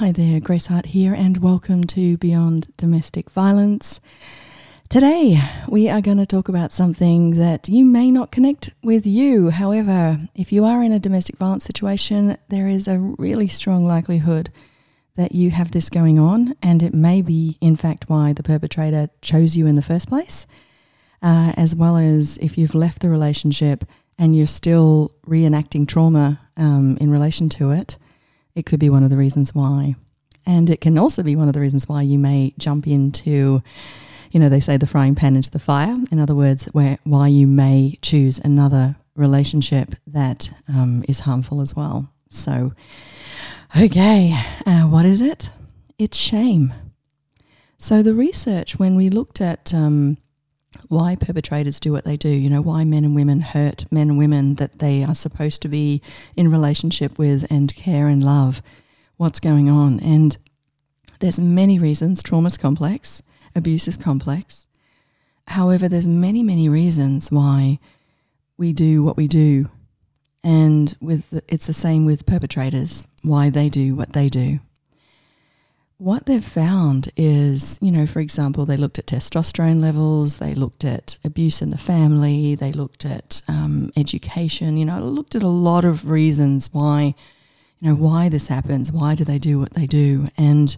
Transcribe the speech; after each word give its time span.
Hi 0.00 0.12
there, 0.12 0.40
Grace 0.40 0.66
Hart 0.66 0.84
here, 0.84 1.14
and 1.14 1.38
welcome 1.38 1.84
to 1.84 2.18
Beyond 2.18 2.76
Domestic 2.76 3.30
Violence. 3.30 3.98
Today, 4.90 5.40
we 5.70 5.88
are 5.88 6.02
going 6.02 6.18
to 6.18 6.26
talk 6.26 6.50
about 6.50 6.70
something 6.70 7.36
that 7.36 7.70
you 7.70 7.86
may 7.86 8.10
not 8.10 8.30
connect 8.30 8.68
with 8.82 9.06
you. 9.06 9.48
However, 9.48 10.28
if 10.34 10.52
you 10.52 10.66
are 10.66 10.82
in 10.82 10.92
a 10.92 10.98
domestic 10.98 11.38
violence 11.38 11.64
situation, 11.64 12.36
there 12.50 12.68
is 12.68 12.86
a 12.86 12.98
really 12.98 13.46
strong 13.46 13.86
likelihood 13.86 14.52
that 15.14 15.32
you 15.32 15.50
have 15.52 15.70
this 15.70 15.88
going 15.88 16.18
on, 16.18 16.54
and 16.60 16.82
it 16.82 16.92
may 16.92 17.22
be, 17.22 17.56
in 17.62 17.74
fact, 17.74 18.10
why 18.10 18.34
the 18.34 18.42
perpetrator 18.42 19.08
chose 19.22 19.56
you 19.56 19.66
in 19.66 19.76
the 19.76 19.82
first 19.82 20.10
place, 20.10 20.46
uh, 21.22 21.54
as 21.56 21.74
well 21.74 21.96
as 21.96 22.36
if 22.42 22.58
you've 22.58 22.74
left 22.74 23.00
the 23.00 23.08
relationship 23.08 23.82
and 24.18 24.36
you're 24.36 24.46
still 24.46 25.14
reenacting 25.26 25.88
trauma 25.88 26.38
um, 26.58 26.98
in 27.00 27.10
relation 27.10 27.48
to 27.48 27.70
it 27.70 27.96
it 28.56 28.66
could 28.66 28.80
be 28.80 28.90
one 28.90 29.04
of 29.04 29.10
the 29.10 29.16
reasons 29.16 29.54
why. 29.54 29.94
And 30.46 30.70
it 30.70 30.80
can 30.80 30.98
also 30.98 31.22
be 31.22 31.36
one 31.36 31.48
of 31.48 31.54
the 31.54 31.60
reasons 31.60 31.88
why 31.88 32.02
you 32.02 32.18
may 32.18 32.54
jump 32.58 32.86
into, 32.86 33.62
you 34.32 34.40
know, 34.40 34.48
they 34.48 34.60
say 34.60 34.76
the 34.76 34.86
frying 34.86 35.14
pan 35.14 35.36
into 35.36 35.50
the 35.50 35.58
fire. 35.58 35.94
In 36.10 36.18
other 36.18 36.34
words, 36.34 36.64
where 36.66 36.98
why 37.04 37.28
you 37.28 37.46
may 37.46 37.98
choose 38.00 38.38
another 38.38 38.96
relationship 39.14 39.94
that 40.06 40.50
um, 40.68 41.04
is 41.08 41.20
harmful 41.20 41.60
as 41.60 41.76
well. 41.76 42.10
So, 42.28 42.72
okay, 43.78 44.32
uh, 44.64 44.82
what 44.82 45.04
is 45.04 45.20
it? 45.20 45.50
It's 45.98 46.16
shame. 46.16 46.72
So, 47.78 48.02
the 48.02 48.14
research, 48.14 48.78
when 48.78 48.96
we 48.96 49.10
looked 49.10 49.40
at 49.40 49.74
um, 49.74 50.16
why 50.88 51.16
perpetrators 51.16 51.80
do 51.80 51.92
what 51.92 52.04
they 52.04 52.16
do, 52.16 52.28
you 52.28 52.48
know, 52.50 52.60
why 52.60 52.84
men 52.84 53.04
and 53.04 53.14
women 53.14 53.40
hurt 53.40 53.84
men 53.90 54.10
and 54.10 54.18
women 54.18 54.54
that 54.56 54.78
they 54.78 55.04
are 55.04 55.14
supposed 55.14 55.62
to 55.62 55.68
be 55.68 56.02
in 56.36 56.50
relationship 56.50 57.18
with 57.18 57.46
and 57.50 57.74
care 57.74 58.08
and 58.08 58.22
love, 58.22 58.62
what's 59.16 59.40
going 59.40 59.68
on. 59.68 60.00
And 60.00 60.36
there's 61.20 61.40
many 61.40 61.78
reasons. 61.78 62.22
Trauma's 62.22 62.56
complex, 62.56 63.22
abuse 63.54 63.88
is 63.88 63.96
complex. 63.96 64.66
However, 65.48 65.88
there's 65.88 66.08
many, 66.08 66.42
many 66.42 66.68
reasons 66.68 67.30
why 67.30 67.78
we 68.56 68.72
do 68.72 69.02
what 69.02 69.16
we 69.16 69.28
do. 69.28 69.68
And 70.42 70.96
with 71.00 71.28
the, 71.30 71.42
it's 71.48 71.66
the 71.66 71.72
same 71.72 72.04
with 72.04 72.26
perpetrators, 72.26 73.06
why 73.22 73.50
they 73.50 73.68
do 73.68 73.94
what 73.94 74.12
they 74.12 74.28
do 74.28 74.60
what 75.98 76.26
they've 76.26 76.44
found 76.44 77.10
is, 77.16 77.78
you 77.80 77.90
know, 77.90 78.06
for 78.06 78.20
example, 78.20 78.66
they 78.66 78.76
looked 78.76 78.98
at 78.98 79.06
testosterone 79.06 79.80
levels, 79.80 80.36
they 80.36 80.54
looked 80.54 80.84
at 80.84 81.16
abuse 81.24 81.62
in 81.62 81.70
the 81.70 81.78
family, 81.78 82.54
they 82.54 82.72
looked 82.72 83.06
at 83.06 83.40
um, 83.48 83.90
education, 83.96 84.76
you 84.76 84.84
know, 84.84 84.98
looked 85.00 85.34
at 85.34 85.42
a 85.42 85.48
lot 85.48 85.84
of 85.86 86.10
reasons 86.10 86.68
why, 86.72 87.14
you 87.80 87.88
know, 87.88 87.94
why 87.94 88.28
this 88.28 88.48
happens, 88.48 88.92
why 88.92 89.14
do 89.14 89.24
they 89.24 89.38
do 89.38 89.58
what 89.58 89.72
they 89.72 89.86
do. 89.86 90.26
And 90.36 90.76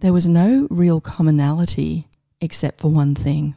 there 0.00 0.12
was 0.12 0.26
no 0.26 0.66
real 0.70 1.00
commonality 1.00 2.08
except 2.40 2.80
for 2.80 2.88
one 2.88 3.14
thing. 3.14 3.54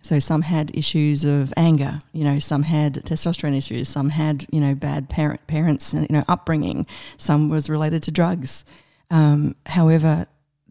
So 0.00 0.18
some 0.18 0.40
had 0.40 0.74
issues 0.74 1.24
of 1.24 1.52
anger, 1.58 1.98
you 2.14 2.24
know, 2.24 2.38
some 2.38 2.62
had 2.62 2.94
testosterone 2.94 3.54
issues, 3.54 3.90
some 3.90 4.08
had, 4.08 4.46
you 4.50 4.58
know, 4.58 4.74
bad 4.74 5.10
parent 5.10 5.46
parents, 5.46 5.92
you 5.92 6.06
know, 6.08 6.22
upbringing, 6.26 6.86
some 7.18 7.50
was 7.50 7.68
related 7.68 8.02
to 8.04 8.10
drugs 8.10 8.64
um, 9.10 9.56
however, 9.66 10.26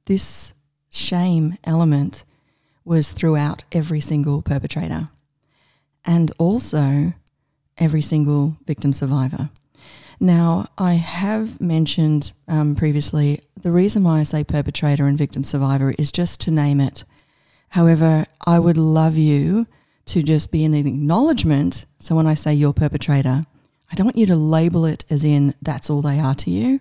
this 0.05 0.53
shame 0.89 1.57
element 1.63 2.23
was 2.85 3.11
throughout 3.11 3.63
every 3.71 4.01
single 4.01 4.41
perpetrator 4.41 5.09
and 6.05 6.31
also 6.37 7.13
every 7.77 8.01
single 8.01 8.57
victim 8.65 8.93
survivor. 8.93 9.49
Now, 10.19 10.67
I 10.77 10.93
have 10.95 11.61
mentioned 11.61 12.33
um, 12.47 12.75
previously 12.75 13.41
the 13.61 13.71
reason 13.71 14.03
why 14.03 14.19
I 14.19 14.23
say 14.23 14.43
perpetrator 14.43 15.05
and 15.05 15.17
victim 15.17 15.43
survivor 15.43 15.93
is 15.97 16.11
just 16.11 16.41
to 16.41 16.51
name 16.51 16.81
it. 16.81 17.05
However, 17.69 18.25
I 18.45 18.59
would 18.59 18.77
love 18.77 19.15
you 19.15 19.67
to 20.07 20.23
just 20.23 20.51
be 20.51 20.63
in 20.63 20.73
an 20.73 20.87
acknowledgement. 20.87 21.85
So 21.99 22.15
when 22.15 22.27
I 22.27 22.33
say 22.33 22.53
you're 22.53 22.73
perpetrator, 22.73 23.43
I 23.91 23.95
don't 23.95 24.07
want 24.07 24.17
you 24.17 24.25
to 24.25 24.35
label 24.35 24.85
it 24.85 25.05
as 25.09 25.23
in 25.23 25.53
that's 25.61 25.89
all 25.89 26.01
they 26.01 26.19
are 26.19 26.35
to 26.35 26.49
you. 26.49 26.79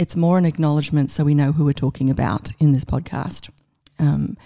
It's 0.00 0.16
more 0.16 0.38
an 0.38 0.46
acknowledgement 0.46 1.10
so 1.10 1.24
we 1.24 1.34
know 1.34 1.52
who 1.52 1.66
we're 1.66 1.74
talking 1.74 2.08
about 2.08 2.52
in 2.58 2.72
this 2.72 2.86
podcast. 2.86 3.50
Um, 3.98 4.38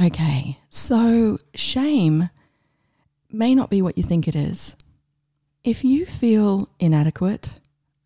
okay, 0.00 0.60
so 0.68 1.40
shame 1.56 2.30
may 3.32 3.52
not 3.52 3.68
be 3.68 3.82
what 3.82 3.98
you 3.98 4.04
think 4.04 4.28
it 4.28 4.36
is. 4.36 4.76
If 5.64 5.82
you 5.82 6.06
feel 6.06 6.68
inadequate, 6.78 7.58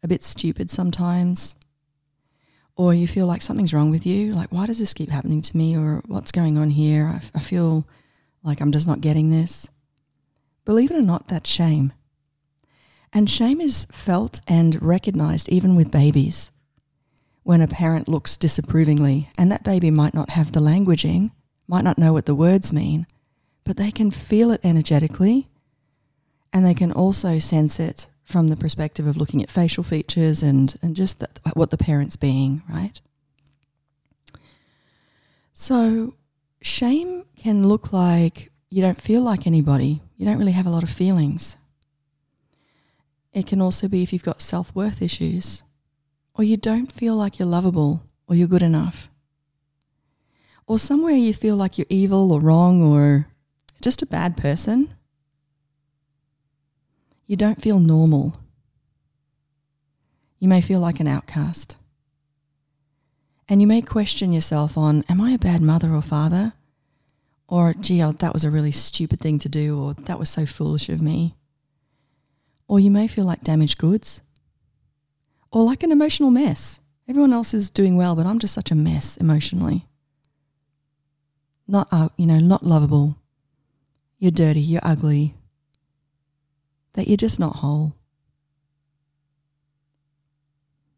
a 0.03 0.09
bit 0.09 0.23
stupid 0.23 0.71
sometimes, 0.71 1.57
or 2.77 2.95
you 2.95 3.07
feel 3.07 3.27
like 3.27 3.43
something's 3.43 3.75
wrong 3.75 3.91
with 3.91 4.07
you, 4.07 4.33
like, 4.33 4.51
why 4.51 4.65
does 4.65 4.79
this 4.79 4.95
keep 4.95 5.11
happening 5.11 5.43
to 5.43 5.57
me, 5.59 5.77
or 5.77 6.03
what's 6.07 6.33
going 6.33 6.57
on 6.57 6.71
here? 6.71 7.05
I, 7.09 7.21
I 7.35 7.41
feel 7.41 7.87
like 8.43 8.63
I'm 8.63 8.73
just 8.73 8.87
not 8.87 9.03
getting 9.03 9.29
this. 9.29 9.69
Believe 10.65 10.91
it 10.91 10.97
or 10.97 11.03
not, 11.03 11.29
that's 11.29 11.51
shame. 11.51 11.93
And 13.13 13.29
shame 13.29 13.61
is 13.61 13.85
felt 13.93 14.41
and 14.49 14.83
recognized 14.83 15.51
even 15.51 15.77
with 15.77 15.91
babies 15.91 16.53
when 17.45 17.61
a 17.61 17.69
parent 17.69 18.09
looks 18.09 18.37
disapprovingly, 18.37 19.31
and 19.39 19.53
that 19.53 19.63
baby 19.63 19.91
might 19.91 20.15
not 20.15 20.31
have 20.31 20.53
the 20.53 20.61
languaging, 20.61 21.31
might 21.69 21.85
not 21.85 21.99
know 21.99 22.13
what 22.13 22.27
the 22.27 22.35
words 22.35 22.73
mean, 22.73 23.07
but 23.65 23.77
they 23.77 23.91
can 23.91 24.11
feel 24.11 24.51
it 24.51 24.61
energetically 24.65 25.49
and 26.53 26.65
they 26.65 26.75
can 26.75 26.93
also 26.93 27.39
sense 27.39 27.81
it 27.81 28.07
from 28.23 28.49
the 28.49 28.57
perspective 28.57 29.07
of 29.07 29.17
looking 29.17 29.43
at 29.43 29.51
facial 29.51 29.85
features 29.85 30.43
and, 30.43 30.79
and 30.81 30.97
just 30.97 31.19
the, 31.19 31.29
what 31.55 31.71
the 31.71 31.77
parent's 31.77 32.17
being, 32.17 32.63
right? 32.69 33.01
So, 35.53 36.15
shame 36.63 37.25
can 37.37 37.67
look 37.69 37.93
like 37.93 38.51
you 38.71 38.81
don't 38.81 39.01
feel 39.01 39.23
like 39.23 39.47
anybody, 39.47 40.01
you 40.17 40.25
don't 40.25 40.39
really 40.39 40.53
have 40.53 40.67
a 40.67 40.71
lot 40.71 40.83
of 40.83 40.91
feelings. 40.91 41.57
It 43.33 43.47
can 43.47 43.61
also 43.61 43.89
be 43.89 44.03
if 44.03 44.13
you've 44.13 44.23
got 44.23 44.41
self 44.41 44.75
worth 44.75 45.03
issues 45.03 45.63
or 46.37 46.45
you 46.45 46.57
don't 46.57 46.91
feel 46.91 47.17
like 47.17 47.39
you're 47.39 47.47
lovable 47.47 48.03
or 48.27 48.35
you're 48.35 48.49
good 48.49 48.63
enough, 48.63 49.09
or 50.67 50.79
somewhere 50.79 51.15
you 51.15 51.35
feel 51.35 51.57
like 51.57 51.77
you're 51.79 51.87
evil 51.91 52.33
or 52.33 52.41
wrong 52.41 52.83
or 52.83 53.27
just 53.81 54.03
a 54.03 54.07
bad 54.07 54.37
person, 54.37 54.95
you 57.27 57.37
don't 57.37 57.61
feel 57.61 57.79
normal. 57.79 58.37
You 60.39 60.49
may 60.49 60.61
feel 60.61 60.81
like 60.81 61.01
an 61.01 61.09
outcast. 61.09 61.77
And 63.47 63.61
you 63.61 63.67
may 63.67 63.83
question 63.83 64.33
yourself 64.33 64.79
on, 64.79 65.05
am 65.09 65.21
I 65.21 65.33
a 65.33 65.39
bad 65.39 65.61
mother 65.61 65.93
or 65.93 66.03
father? 66.03 66.55
Or, 67.47 67.75
gee, 67.75 68.03
oh, 68.03 68.13
that 68.13 68.33
was 68.33 68.43
a 68.43 68.51
really 68.51 68.73
stupid 68.73 69.21
thing 69.21 69.39
to 69.41 69.51
do, 69.51 69.79
or 69.79 69.93
that 69.95 70.19
was 70.19 70.31
so 70.31 70.47
foolish 70.47 70.89
of 70.89 71.03
me. 71.03 71.35
Or 72.67 72.81
you 72.81 72.91
may 72.91 73.07
feel 73.07 73.27
like 73.27 73.43
damaged 73.43 73.77
goods 73.77 74.23
or 75.55 75.63
like 75.63 75.85
an 75.85 75.93
emotional 75.93 76.33
mess. 76.33 76.81
Everyone 77.09 77.33
else 77.33 77.55
is 77.55 77.71
doing 77.71 77.97
well, 77.97 78.17
but 78.17 78.27
I'm 78.27 78.41
just 78.41 78.55
such 78.55 78.73
a 78.73 78.75
mess 78.75 79.17
emotionally. 79.17 79.87
Not, 81.69 81.87
uh, 81.93 82.09
you 82.17 82.27
know, 82.27 82.41
not 82.41 82.65
lovable. 82.65 83.17
You're 84.19 84.33
dirty, 84.33 84.61
you're 84.61 84.81
ugly. 84.83 85.37
That 86.95 87.07
you're 87.07 87.17
just 87.17 87.39
not 87.39 87.57
whole. 87.57 87.95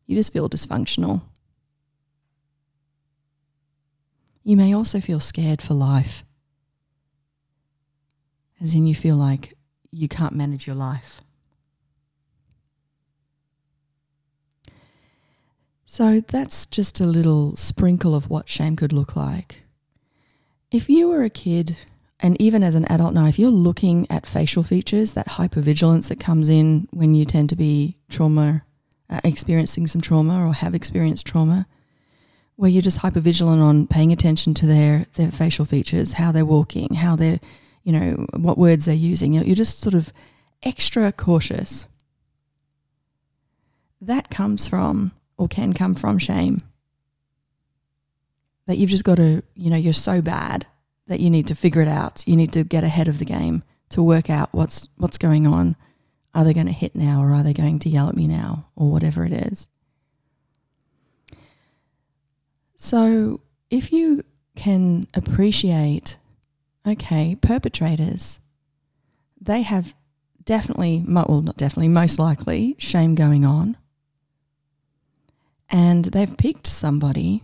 You 0.06 0.16
just 0.16 0.32
feel 0.32 0.48
dysfunctional. 0.48 1.20
You 4.42 4.56
may 4.56 4.74
also 4.74 5.00
feel 5.00 5.20
scared 5.20 5.60
for 5.60 5.74
life, 5.74 6.24
as 8.58 8.74
in 8.74 8.86
you 8.86 8.94
feel 8.94 9.16
like 9.16 9.54
you 9.90 10.08
can't 10.08 10.34
manage 10.34 10.66
your 10.66 10.76
life. 10.76 11.20
So 15.88 16.20
that's 16.20 16.66
just 16.66 17.00
a 17.00 17.06
little 17.06 17.56
sprinkle 17.56 18.14
of 18.16 18.28
what 18.28 18.48
shame 18.48 18.74
could 18.74 18.92
look 18.92 19.14
like. 19.14 19.62
If 20.72 20.90
you 20.90 21.08
were 21.08 21.22
a 21.22 21.30
kid, 21.30 21.76
and 22.18 22.38
even 22.40 22.64
as 22.64 22.74
an 22.74 22.86
adult 22.86 23.14
now, 23.14 23.26
if 23.26 23.38
you're 23.38 23.50
looking 23.50 24.04
at 24.10 24.26
facial 24.26 24.64
features, 24.64 25.12
that 25.12 25.28
hypervigilance 25.28 26.08
that 26.08 26.18
comes 26.18 26.48
in 26.48 26.88
when 26.90 27.14
you 27.14 27.24
tend 27.24 27.48
to 27.50 27.56
be 27.56 27.96
trauma, 28.10 28.64
uh, 29.08 29.20
experiencing 29.22 29.86
some 29.86 30.00
trauma 30.00 30.44
or 30.44 30.52
have 30.52 30.74
experienced 30.74 31.24
trauma, 31.24 31.68
where 32.56 32.70
you're 32.70 32.82
just 32.82 33.00
hypervigilant 33.00 33.64
on 33.64 33.86
paying 33.86 34.12
attention 34.12 34.54
to 34.54 34.66
their, 34.66 35.06
their 35.14 35.30
facial 35.30 35.64
features, 35.64 36.14
how 36.14 36.32
they're 36.32 36.44
walking, 36.44 36.94
how 36.94 37.14
they're, 37.14 37.38
you 37.84 37.92
know, 37.92 38.26
what 38.34 38.58
words 38.58 38.86
they're 38.86 38.94
using. 38.94 39.34
You're 39.34 39.54
just 39.54 39.78
sort 39.78 39.94
of 39.94 40.12
extra 40.64 41.12
cautious. 41.12 41.86
That 44.00 44.30
comes 44.30 44.66
from 44.66 45.12
or 45.38 45.48
can 45.48 45.72
come 45.72 45.94
from 45.94 46.18
shame. 46.18 46.58
That 48.66 48.78
you've 48.78 48.90
just 48.90 49.04
got 49.04 49.16
to, 49.16 49.42
you 49.54 49.70
know, 49.70 49.76
you're 49.76 49.92
so 49.92 50.20
bad 50.20 50.66
that 51.06 51.20
you 51.20 51.30
need 51.30 51.46
to 51.48 51.54
figure 51.54 51.82
it 51.82 51.88
out. 51.88 52.26
You 52.26 52.36
need 52.36 52.52
to 52.52 52.64
get 52.64 52.84
ahead 52.84 53.08
of 53.08 53.18
the 53.18 53.24
game 53.24 53.62
to 53.90 54.02
work 54.02 54.28
out 54.28 54.48
what's 54.52 54.88
what's 54.96 55.18
going 55.18 55.46
on. 55.46 55.76
Are 56.34 56.44
they 56.44 56.52
going 56.52 56.66
to 56.66 56.72
hit 56.72 56.94
now 56.94 57.22
or 57.22 57.32
are 57.32 57.42
they 57.42 57.54
going 57.54 57.78
to 57.80 57.88
yell 57.88 58.08
at 58.08 58.16
me 58.16 58.26
now 58.26 58.66
or 58.74 58.90
whatever 58.90 59.24
it 59.24 59.32
is? 59.32 59.68
So 62.76 63.40
if 63.70 63.92
you 63.92 64.22
can 64.54 65.04
appreciate, 65.14 66.18
okay, 66.86 67.36
perpetrators, 67.40 68.40
they 69.40 69.62
have 69.62 69.94
definitely, 70.44 71.04
well, 71.06 71.42
not 71.42 71.56
definitely, 71.56 71.88
most 71.88 72.18
likely 72.18 72.76
shame 72.78 73.14
going 73.14 73.44
on. 73.44 73.76
And 75.68 76.06
they've 76.06 76.36
picked 76.36 76.66
somebody 76.66 77.42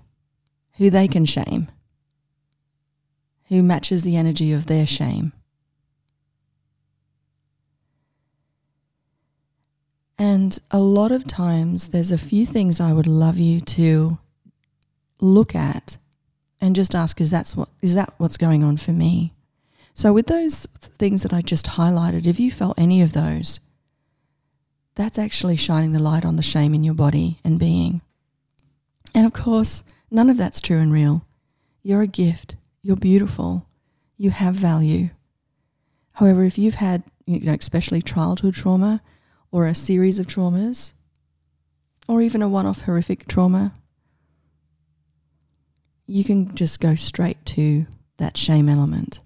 who 0.76 0.90
they 0.90 1.08
can 1.08 1.24
shame, 1.24 1.70
who 3.48 3.62
matches 3.62 4.02
the 4.02 4.16
energy 4.16 4.52
of 4.52 4.66
their 4.66 4.86
shame. 4.86 5.32
And 10.18 10.58
a 10.70 10.78
lot 10.78 11.10
of 11.10 11.26
times, 11.26 11.88
there's 11.88 12.12
a 12.12 12.18
few 12.18 12.46
things 12.46 12.80
I 12.80 12.92
would 12.92 13.08
love 13.08 13.38
you 13.38 13.60
to 13.60 14.18
look 15.20 15.54
at 15.54 15.98
and 16.60 16.76
just 16.76 16.94
ask, 16.94 17.20
is, 17.20 17.30
that 17.32 17.50
what, 17.50 17.68
is 17.80 17.94
that 17.94 18.14
what's 18.18 18.36
going 18.36 18.62
on 18.62 18.76
for 18.76 18.92
me? 18.92 19.32
So, 19.94 20.12
with 20.12 20.26
those 20.26 20.66
things 20.78 21.22
that 21.22 21.32
I 21.32 21.42
just 21.42 21.66
highlighted, 21.66 22.26
if 22.26 22.38
you 22.38 22.52
felt 22.52 22.78
any 22.78 23.02
of 23.02 23.12
those, 23.12 23.58
that's 24.94 25.18
actually 25.18 25.56
shining 25.56 25.92
the 25.92 25.98
light 25.98 26.24
on 26.24 26.36
the 26.36 26.42
shame 26.42 26.72
in 26.72 26.84
your 26.84 26.94
body 26.94 27.38
and 27.44 27.58
being. 27.58 28.00
And 29.14 29.26
of 29.26 29.32
course, 29.32 29.84
none 30.10 30.30
of 30.30 30.36
that's 30.36 30.60
true 30.60 30.78
and 30.78 30.92
real. 30.92 31.24
You're 31.82 32.02
a 32.02 32.06
gift. 32.06 32.56
You're 32.82 32.96
beautiful. 32.96 33.66
You 34.16 34.30
have 34.30 34.54
value. 34.54 35.10
However, 36.12 36.44
if 36.44 36.58
you've 36.58 36.76
had, 36.76 37.02
you 37.26 37.40
know, 37.40 37.54
especially 37.54 38.02
childhood 38.02 38.54
trauma 38.54 39.02
or 39.50 39.66
a 39.66 39.74
series 39.74 40.18
of 40.18 40.26
traumas, 40.26 40.92
or 42.08 42.20
even 42.20 42.42
a 42.42 42.48
one 42.48 42.66
off 42.66 42.82
horrific 42.82 43.28
trauma, 43.28 43.72
you 46.06 46.24
can 46.24 46.54
just 46.54 46.80
go 46.80 46.94
straight 46.94 47.44
to 47.46 47.86
that 48.18 48.36
shame 48.36 48.68
element. 48.68 49.20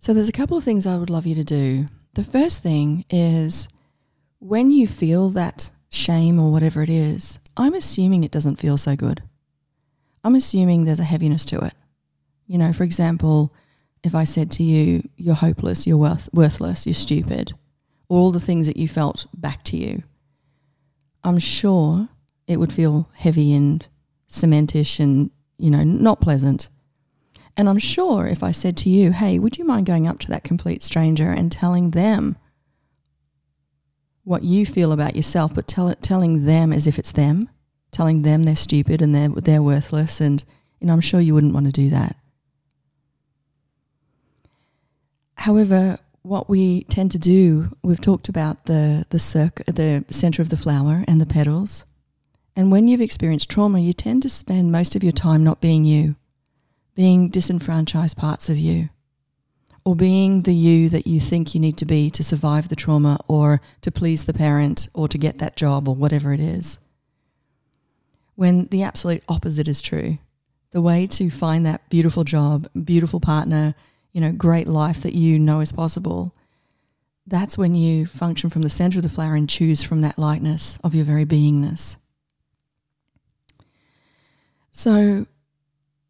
So, 0.00 0.14
there's 0.14 0.28
a 0.28 0.32
couple 0.32 0.56
of 0.56 0.64
things 0.64 0.86
I 0.86 0.96
would 0.96 1.10
love 1.10 1.26
you 1.26 1.34
to 1.34 1.44
do. 1.44 1.86
The 2.14 2.24
first 2.24 2.62
thing 2.62 3.04
is 3.10 3.68
when 4.38 4.72
you 4.72 4.88
feel 4.88 5.30
that 5.30 5.70
shame 5.90 6.38
or 6.38 6.50
whatever 6.50 6.82
it 6.82 6.88
is, 6.88 7.38
I'm 7.56 7.74
assuming 7.74 8.24
it 8.24 8.30
doesn't 8.30 8.56
feel 8.56 8.78
so 8.78 8.96
good. 8.96 9.22
I'm 10.24 10.34
assuming 10.34 10.84
there's 10.84 11.00
a 11.00 11.04
heaviness 11.04 11.44
to 11.46 11.58
it. 11.58 11.74
You 12.46 12.58
know, 12.58 12.72
for 12.72 12.84
example, 12.84 13.52
if 14.02 14.14
I 14.14 14.24
said 14.24 14.50
to 14.52 14.62
you, 14.62 15.08
you're 15.16 15.34
hopeless, 15.34 15.86
you're 15.86 15.96
worth, 15.96 16.28
worthless, 16.32 16.86
you're 16.86 16.94
stupid, 16.94 17.52
all 18.08 18.32
the 18.32 18.40
things 18.40 18.66
that 18.66 18.76
you 18.76 18.88
felt 18.88 19.26
back 19.34 19.62
to 19.64 19.76
you, 19.76 20.02
I'm 21.22 21.38
sure 21.38 22.08
it 22.46 22.58
would 22.58 22.72
feel 22.72 23.08
heavy 23.14 23.52
and 23.52 23.86
cementish 24.26 25.00
and, 25.00 25.30
you 25.58 25.70
know, 25.70 25.84
not 25.84 26.20
pleasant. 26.20 26.68
And 27.56 27.68
I'm 27.68 27.78
sure 27.78 28.26
if 28.26 28.42
I 28.42 28.52
said 28.52 28.76
to 28.78 28.88
you, 28.88 29.12
hey, 29.12 29.38
would 29.38 29.58
you 29.58 29.64
mind 29.64 29.86
going 29.86 30.06
up 30.06 30.18
to 30.20 30.28
that 30.28 30.44
complete 30.44 30.82
stranger 30.82 31.30
and 31.30 31.52
telling 31.52 31.90
them 31.90 32.36
what 34.30 34.44
you 34.44 34.64
feel 34.64 34.92
about 34.92 35.16
yourself, 35.16 35.52
but 35.52 35.66
tell 35.66 35.88
it, 35.88 36.00
telling 36.00 36.44
them 36.44 36.72
as 36.72 36.86
if 36.86 37.00
it's 37.00 37.10
them, 37.10 37.50
telling 37.90 38.22
them 38.22 38.44
they're 38.44 38.54
stupid 38.54 39.02
and 39.02 39.12
they're, 39.12 39.28
they're 39.28 39.62
worthless. 39.62 40.20
And, 40.20 40.44
and 40.80 40.88
I'm 40.88 41.00
sure 41.00 41.20
you 41.20 41.34
wouldn't 41.34 41.52
want 41.52 41.66
to 41.66 41.72
do 41.72 41.90
that. 41.90 42.14
However, 45.34 45.98
what 46.22 46.48
we 46.48 46.84
tend 46.84 47.10
to 47.10 47.18
do, 47.18 47.76
we've 47.82 48.00
talked 48.00 48.28
about 48.28 48.66
the, 48.66 49.04
the, 49.10 49.18
circ, 49.18 49.64
the 49.66 50.04
center 50.10 50.42
of 50.42 50.50
the 50.50 50.56
flower 50.56 51.02
and 51.08 51.20
the 51.20 51.26
petals. 51.26 51.84
And 52.54 52.70
when 52.70 52.86
you've 52.86 53.00
experienced 53.00 53.50
trauma, 53.50 53.80
you 53.80 53.92
tend 53.92 54.22
to 54.22 54.30
spend 54.30 54.70
most 54.70 54.94
of 54.94 55.02
your 55.02 55.12
time 55.12 55.42
not 55.42 55.60
being 55.60 55.84
you 55.84 56.14
being 56.94 57.30
disenfranchised 57.30 58.16
parts 58.16 58.50
of 58.50 58.58
you, 58.58 58.90
or 59.84 59.96
being 59.96 60.42
the 60.42 60.54
you 60.54 60.88
that 60.90 61.06
you 61.06 61.20
think 61.20 61.54
you 61.54 61.60
need 61.60 61.76
to 61.78 61.84
be 61.84 62.10
to 62.10 62.22
survive 62.22 62.68
the 62.68 62.76
trauma 62.76 63.18
or 63.28 63.60
to 63.80 63.90
please 63.90 64.24
the 64.24 64.34
parent 64.34 64.88
or 64.94 65.08
to 65.08 65.18
get 65.18 65.38
that 65.38 65.56
job 65.56 65.88
or 65.88 65.94
whatever 65.94 66.32
it 66.32 66.40
is. 66.40 66.78
When 68.34 68.66
the 68.66 68.82
absolute 68.82 69.22
opposite 69.28 69.68
is 69.68 69.82
true. 69.82 70.18
The 70.72 70.80
way 70.80 71.06
to 71.08 71.30
find 71.30 71.66
that 71.66 71.88
beautiful 71.90 72.24
job, 72.24 72.68
beautiful 72.84 73.20
partner, 73.20 73.74
you 74.12 74.20
know, 74.20 74.32
great 74.32 74.68
life 74.68 75.02
that 75.02 75.14
you 75.14 75.38
know 75.38 75.60
is 75.60 75.72
possible, 75.72 76.34
that's 77.26 77.58
when 77.58 77.74
you 77.74 78.06
function 78.06 78.50
from 78.50 78.62
the 78.62 78.70
center 78.70 78.98
of 78.98 79.02
the 79.02 79.08
flower 79.08 79.34
and 79.34 79.48
choose 79.48 79.82
from 79.82 80.00
that 80.02 80.18
lightness 80.18 80.78
of 80.84 80.94
your 80.94 81.04
very 81.04 81.24
beingness. 81.24 81.96
So 84.72 85.26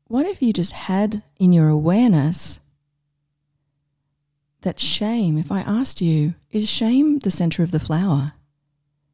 what 0.09 0.27
if 0.27 0.43
you 0.43 0.53
just 0.53 0.73
had 0.73 1.23
in 1.39 1.53
your 1.53 1.69
awareness 1.69 2.60
that 4.63 4.79
shame, 4.79 5.39
if 5.39 5.51
I 5.51 5.61
asked 5.61 6.01
you, 6.01 6.35
is 6.51 6.69
shame 6.69 7.19
the 7.21 7.31
center 7.31 7.63
of 7.63 7.71
the 7.71 7.81
flower? 7.81 8.33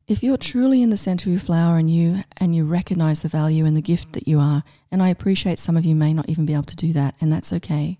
If 0.08 0.22
you're 0.22 0.36
truly 0.36 0.82
in 0.82 0.90
the 0.90 0.96
center 0.96 1.28
of 1.28 1.32
your 1.32 1.40
flower 1.40 1.78
and 1.78 1.90
you 1.90 2.22
and 2.36 2.54
you 2.54 2.64
recognize 2.64 3.20
the 3.20 3.28
value 3.28 3.64
and 3.64 3.76
the 3.76 3.82
gift 3.82 4.12
that 4.12 4.28
you 4.28 4.38
are, 4.38 4.62
and 4.90 5.02
I 5.02 5.08
appreciate 5.08 5.58
some 5.58 5.76
of 5.76 5.84
you 5.84 5.96
may 5.96 6.14
not 6.14 6.28
even 6.28 6.46
be 6.46 6.54
able 6.54 6.64
to 6.64 6.76
do 6.76 6.92
that, 6.92 7.16
and 7.20 7.32
that's 7.32 7.52
okay. 7.52 7.98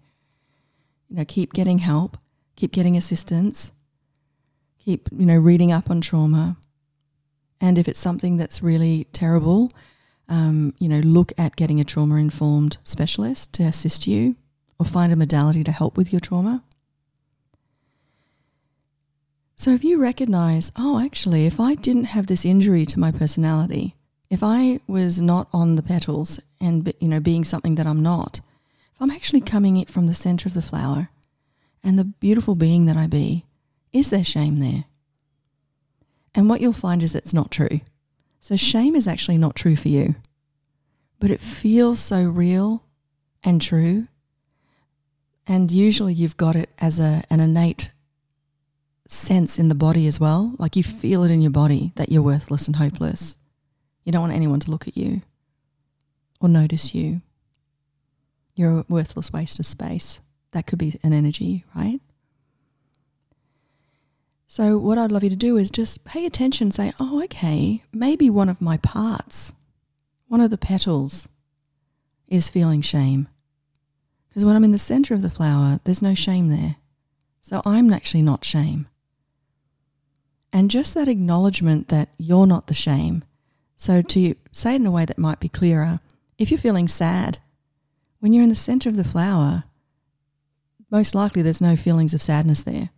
You 1.08 1.16
know, 1.16 1.24
keep 1.24 1.52
getting 1.52 1.78
help, 1.78 2.16
keep 2.54 2.72
getting 2.72 2.96
assistance, 2.96 3.72
keep, 4.78 5.08
you 5.12 5.26
know, 5.26 5.36
reading 5.36 5.72
up 5.72 5.90
on 5.90 6.00
trauma. 6.00 6.56
And 7.60 7.78
if 7.78 7.88
it's 7.88 7.98
something 7.98 8.36
that's 8.36 8.62
really 8.62 9.08
terrible, 9.12 9.72
um, 10.28 10.74
you 10.78 10.88
know, 10.88 11.00
look 11.00 11.32
at 11.38 11.56
getting 11.56 11.80
a 11.80 11.84
trauma 11.84 12.16
informed 12.16 12.78
specialist 12.84 13.52
to 13.54 13.64
assist 13.64 14.06
you 14.06 14.36
or 14.78 14.86
find 14.86 15.12
a 15.12 15.16
modality 15.16 15.64
to 15.64 15.72
help 15.72 15.96
with 15.96 16.12
your 16.12 16.20
trauma. 16.20 16.62
So 19.56 19.72
if 19.72 19.82
you 19.82 19.98
recognize, 19.98 20.70
oh, 20.78 21.02
actually, 21.02 21.46
if 21.46 21.58
I 21.58 21.74
didn't 21.74 22.04
have 22.04 22.26
this 22.26 22.44
injury 22.44 22.84
to 22.86 23.00
my 23.00 23.10
personality, 23.10 23.94
if 24.28 24.42
I 24.42 24.80
was 24.86 25.18
not 25.18 25.48
on 25.52 25.76
the 25.76 25.82
petals 25.82 26.38
and, 26.60 26.92
you 27.00 27.08
know, 27.08 27.20
being 27.20 27.42
something 27.42 27.76
that 27.76 27.86
I'm 27.86 28.02
not, 28.02 28.40
if 28.94 29.00
I'm 29.00 29.10
actually 29.10 29.40
coming 29.40 29.78
it 29.78 29.88
from 29.88 30.06
the 30.06 30.14
center 30.14 30.46
of 30.46 30.54
the 30.54 30.62
flower 30.62 31.08
and 31.82 31.98
the 31.98 32.04
beautiful 32.04 32.54
being 32.54 32.84
that 32.86 32.98
I 32.98 33.06
be, 33.06 33.46
is 33.92 34.10
there 34.10 34.24
shame 34.24 34.60
there? 34.60 34.84
And 36.34 36.50
what 36.50 36.60
you'll 36.60 36.74
find 36.74 37.02
is 37.02 37.14
it's 37.14 37.32
not 37.32 37.50
true. 37.50 37.80
So 38.40 38.56
shame 38.56 38.94
is 38.94 39.08
actually 39.08 39.38
not 39.38 39.56
true 39.56 39.74
for 39.74 39.88
you, 39.88 40.16
but 41.18 41.30
it 41.30 41.40
feels 41.40 41.98
so 41.98 42.24
real 42.24 42.84
and 43.42 43.60
true. 43.60 44.08
And 45.46 45.72
usually 45.72 46.12
you've 46.12 46.36
got 46.36 46.56
it 46.56 46.68
as 46.78 47.00
a, 47.00 47.22
an 47.30 47.40
innate 47.40 47.90
sense 49.06 49.58
in 49.58 49.68
the 49.68 49.74
body 49.74 50.06
as 50.06 50.20
well. 50.20 50.54
Like 50.58 50.76
you 50.76 50.82
feel 50.82 51.22
it 51.24 51.30
in 51.30 51.40
your 51.40 51.50
body 51.50 51.92
that 51.96 52.10
you're 52.10 52.22
worthless 52.22 52.66
and 52.66 52.76
hopeless. 52.76 53.36
You 54.04 54.12
don't 54.12 54.22
want 54.22 54.34
anyone 54.34 54.60
to 54.60 54.70
look 54.70 54.86
at 54.86 54.96
you 54.96 55.22
or 56.40 56.48
notice 56.48 56.94
you. 56.94 57.22
You're 58.54 58.80
a 58.80 58.84
worthless 58.88 59.32
waste 59.32 59.58
of 59.58 59.66
space. 59.66 60.20
That 60.52 60.66
could 60.66 60.78
be 60.78 60.98
an 61.02 61.12
energy, 61.12 61.64
right? 61.74 62.00
So, 64.46 64.78
what 64.78 64.96
I'd 64.96 65.12
love 65.12 65.24
you 65.24 65.30
to 65.30 65.36
do 65.36 65.56
is 65.58 65.68
just 65.68 66.04
pay 66.04 66.24
attention, 66.24 66.70
say, 66.70 66.92
oh, 66.98 67.22
okay, 67.24 67.82
maybe 67.92 68.30
one 68.30 68.48
of 68.48 68.62
my 68.62 68.78
parts, 68.78 69.52
one 70.28 70.40
of 70.40 70.50
the 70.50 70.56
petals, 70.56 71.28
is 72.28 72.48
feeling 72.48 72.80
shame. 72.80 73.28
Because 74.28 74.44
when 74.44 74.56
I'm 74.56 74.64
in 74.64 74.72
the 74.72 74.78
center 74.78 75.12
of 75.12 75.20
the 75.20 75.28
flower, 75.28 75.80
there's 75.84 76.00
no 76.00 76.14
shame 76.14 76.48
there. 76.48 76.76
So, 77.42 77.60
I'm 77.66 77.92
actually 77.92 78.22
not 78.22 78.44
shame. 78.44 78.86
And 80.56 80.70
just 80.70 80.94
that 80.94 81.06
acknowledgement 81.06 81.88
that 81.88 82.08
you're 82.16 82.46
not 82.46 82.66
the 82.66 82.72
shame. 82.72 83.24
So, 83.76 84.00
to 84.00 84.34
say 84.52 84.72
it 84.72 84.76
in 84.76 84.86
a 84.86 84.90
way 84.90 85.04
that 85.04 85.18
might 85.18 85.38
be 85.38 85.50
clearer, 85.50 86.00
if 86.38 86.50
you're 86.50 86.56
feeling 86.56 86.88
sad, 86.88 87.40
when 88.20 88.32
you're 88.32 88.42
in 88.42 88.48
the 88.48 88.54
center 88.54 88.88
of 88.88 88.96
the 88.96 89.04
flower, 89.04 89.64
most 90.90 91.14
likely 91.14 91.42
there's 91.42 91.60
no 91.60 91.76
feelings 91.76 92.14
of 92.14 92.22
sadness 92.22 92.62
there. 92.62 92.88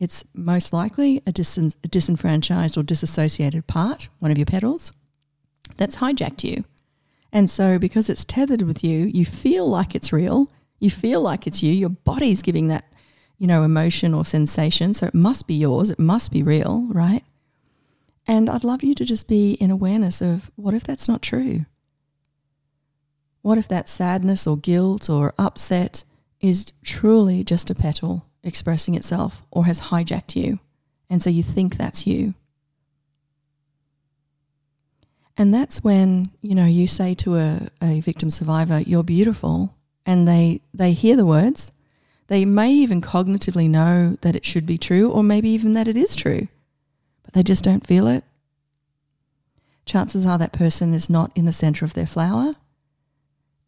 It's 0.00 0.24
most 0.32 0.72
likely 0.72 1.18
a, 1.26 1.28
a 1.28 1.88
disenfranchised 1.88 2.78
or 2.78 2.82
disassociated 2.82 3.66
part, 3.66 4.08
one 4.20 4.30
of 4.30 4.38
your 4.38 4.46
petals, 4.46 4.92
that's 5.76 5.96
hijacked 5.96 6.44
you. 6.44 6.64
And 7.30 7.50
so, 7.50 7.78
because 7.78 8.08
it's 8.08 8.24
tethered 8.24 8.62
with 8.62 8.82
you, 8.82 9.04
you 9.04 9.26
feel 9.26 9.68
like 9.68 9.94
it's 9.94 10.14
real. 10.14 10.50
You 10.80 10.88
feel 10.88 11.20
like 11.20 11.46
it's 11.46 11.62
you. 11.62 11.74
Your 11.74 11.90
body's 11.90 12.40
giving 12.40 12.68
that, 12.68 12.86
you 13.38 13.46
know, 13.46 13.62
emotion 13.62 14.14
or 14.14 14.24
sensation. 14.24 14.94
So 14.94 15.06
it 15.06 15.14
must 15.14 15.46
be 15.46 15.54
yours. 15.54 15.90
It 15.90 15.98
must 15.98 16.32
be 16.32 16.42
real, 16.42 16.86
right? 16.90 17.22
And 18.26 18.50
I'd 18.50 18.64
love 18.64 18.82
you 18.82 18.94
to 18.94 19.04
just 19.04 19.28
be 19.28 19.52
in 19.54 19.70
awareness 19.70 20.20
of 20.20 20.50
what 20.56 20.74
if 20.74 20.84
that's 20.84 21.08
not 21.08 21.22
true? 21.22 21.66
What 23.42 23.58
if 23.58 23.68
that 23.68 23.88
sadness 23.88 24.46
or 24.46 24.56
guilt 24.56 25.08
or 25.08 25.32
upset 25.38 26.04
is 26.40 26.72
truly 26.82 27.44
just 27.44 27.70
a 27.70 27.74
petal 27.74 28.24
expressing 28.42 28.94
itself 28.94 29.42
or 29.50 29.66
has 29.66 29.80
hijacked 29.80 30.36
you. 30.36 30.58
And 31.10 31.22
so 31.22 31.30
you 31.30 31.42
think 31.42 31.76
that's 31.76 32.06
you. 32.06 32.34
And 35.36 35.52
that's 35.52 35.84
when, 35.84 36.26
you 36.40 36.54
know, 36.54 36.64
you 36.64 36.86
say 36.86 37.14
to 37.14 37.36
a, 37.36 37.68
a 37.82 38.00
victim 38.00 38.30
survivor, 38.30 38.80
you're 38.80 39.02
beautiful, 39.04 39.74
and 40.06 40.26
they, 40.26 40.62
they 40.72 40.92
hear 40.92 41.14
the 41.14 41.26
words. 41.26 41.72
They 42.28 42.44
may 42.44 42.72
even 42.72 43.00
cognitively 43.00 43.68
know 43.68 44.16
that 44.22 44.34
it 44.34 44.44
should 44.44 44.66
be 44.66 44.78
true, 44.78 45.10
or 45.10 45.22
maybe 45.22 45.48
even 45.50 45.74
that 45.74 45.88
it 45.88 45.96
is 45.96 46.16
true, 46.16 46.48
but 47.22 47.34
they 47.34 47.42
just 47.42 47.64
don't 47.64 47.86
feel 47.86 48.06
it. 48.06 48.24
Chances 49.84 50.26
are 50.26 50.38
that 50.38 50.52
person 50.52 50.92
is 50.92 51.08
not 51.08 51.30
in 51.36 51.44
the 51.44 51.52
center 51.52 51.84
of 51.84 51.94
their 51.94 52.06
flower. 52.06 52.52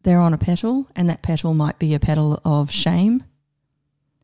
They're 0.03 0.19
on 0.19 0.33
a 0.33 0.37
petal, 0.37 0.87
and 0.95 1.09
that 1.09 1.21
petal 1.21 1.53
might 1.53 1.79
be 1.79 1.93
a 1.93 1.99
petal 1.99 2.41
of 2.43 2.71
shame. 2.71 3.23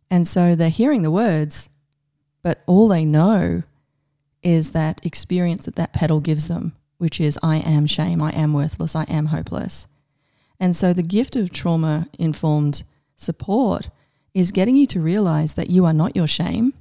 And 0.09 0.27
so 0.27 0.55
they're 0.55 0.69
hearing 0.69 1.01
the 1.01 1.11
words, 1.11 1.69
but 2.41 2.61
all 2.65 2.87
they 2.87 3.05
know 3.05 3.63
is 4.43 4.71
that 4.71 5.03
experience 5.05 5.65
that 5.65 5.75
that 5.77 5.93
petal 5.93 6.19
gives 6.19 6.47
them 6.47 6.73
which 6.97 7.19
is 7.19 7.37
I 7.43 7.57
am 7.57 7.87
shame, 7.87 8.21
I 8.21 8.31
am 8.31 8.53
worthless, 8.53 8.95
I 8.95 9.03
am 9.03 9.27
hopeless. 9.27 9.87
And 10.59 10.75
so 10.75 10.93
the 10.93 11.03
gift 11.03 11.35
of 11.35 11.51
trauma 11.51 12.07
informed 12.17 12.83
support 13.15 13.89
is 14.35 14.51
getting 14.51 14.75
you 14.75 14.85
to 14.85 14.99
realize 14.99 15.53
that 15.53 15.69
you 15.69 15.85
are 15.85 15.93
not 15.93 16.15
your 16.15 16.27
shame, 16.27 16.73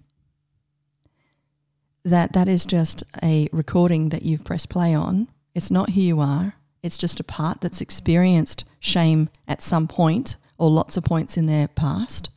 that 2.04 2.32
that 2.34 2.48
is 2.48 2.66
just 2.66 3.04
a 3.22 3.48
recording 3.52 4.10
that 4.10 4.24
you've 4.24 4.44
pressed 4.44 4.68
play 4.68 4.92
on. 4.92 5.28
It's 5.54 5.70
not 5.70 5.90
who 5.90 6.00
you 6.00 6.20
are. 6.20 6.56
It's 6.82 6.98
just 6.98 7.20
a 7.20 7.24
part 7.24 7.60
that's 7.60 7.80
experienced 7.80 8.64
shame 8.80 9.30
at 9.46 9.62
some 9.62 9.86
point 9.86 10.34
or 10.58 10.68
lots 10.68 10.96
of 10.96 11.04
points 11.04 11.36
in 11.36 11.46
their 11.46 11.68
past. 11.68 12.28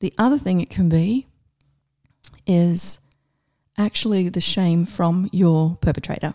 The 0.00 0.12
other 0.18 0.38
thing 0.38 0.60
it 0.60 0.70
can 0.70 0.90
be 0.90 1.26
is 2.46 3.00
actually 3.78 4.28
the 4.28 4.40
shame 4.42 4.84
from 4.84 5.30
your 5.32 5.78
perpetrator. 5.80 6.34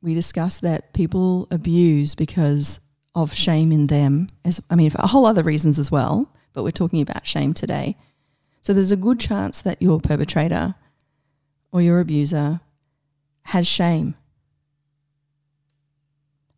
We 0.00 0.14
discussed 0.14 0.60
that 0.60 0.92
people 0.92 1.48
abuse 1.50 2.14
because 2.14 2.78
of 3.14 3.32
shame 3.32 3.72
in 3.72 3.86
them, 3.86 4.26
as 4.44 4.60
I 4.70 4.74
mean, 4.74 4.90
for 4.90 5.00
a 5.00 5.06
whole 5.06 5.26
other 5.26 5.42
reasons 5.42 5.78
as 5.78 5.90
well, 5.90 6.32
but 6.52 6.62
we're 6.62 6.70
talking 6.70 7.00
about 7.00 7.26
shame 7.26 7.54
today. 7.54 7.96
So 8.60 8.72
there's 8.72 8.92
a 8.92 8.96
good 8.96 9.20
chance 9.20 9.60
that 9.60 9.82
your 9.82 10.00
perpetrator 10.00 10.74
or 11.70 11.82
your 11.82 12.00
abuser 12.00 12.60
has 13.42 13.66
shame. 13.66 14.14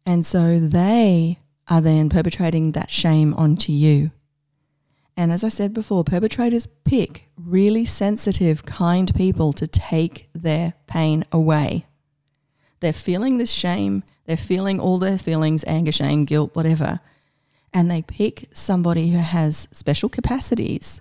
And 0.04 0.25
so 0.25 0.60
they 0.60 1.40
are 1.68 1.80
then 1.80 2.08
perpetrating 2.08 2.72
that 2.72 2.90
shame 2.90 3.34
onto 3.34 3.72
you. 3.72 4.12
And 5.16 5.32
as 5.32 5.42
I 5.42 5.48
said 5.48 5.75
before, 5.75 6.04
perpetrators 6.04 6.68
pick 6.84 7.28
really 7.36 7.84
sensitive, 7.84 8.66
kind 8.66 9.12
people 9.14 9.52
to 9.54 9.66
take 9.66 10.28
their 10.34 10.75
pain 10.86 11.25
away. 11.32 11.86
They're 12.80 12.92
feeling 12.92 13.38
this 13.38 13.50
shame, 13.50 14.04
they're 14.26 14.37
feeling 14.37 14.80
all 14.80 14.99
their 14.99 15.18
feelings 15.18 15.64
anger, 15.66 15.92
shame, 15.92 16.25
guilt, 16.25 16.54
whatever. 16.54 17.00
And 17.73 17.90
they 17.90 18.02
pick 18.02 18.49
somebody 18.52 19.11
who 19.11 19.18
has 19.18 19.68
special 19.73 20.09
capacities 20.09 21.00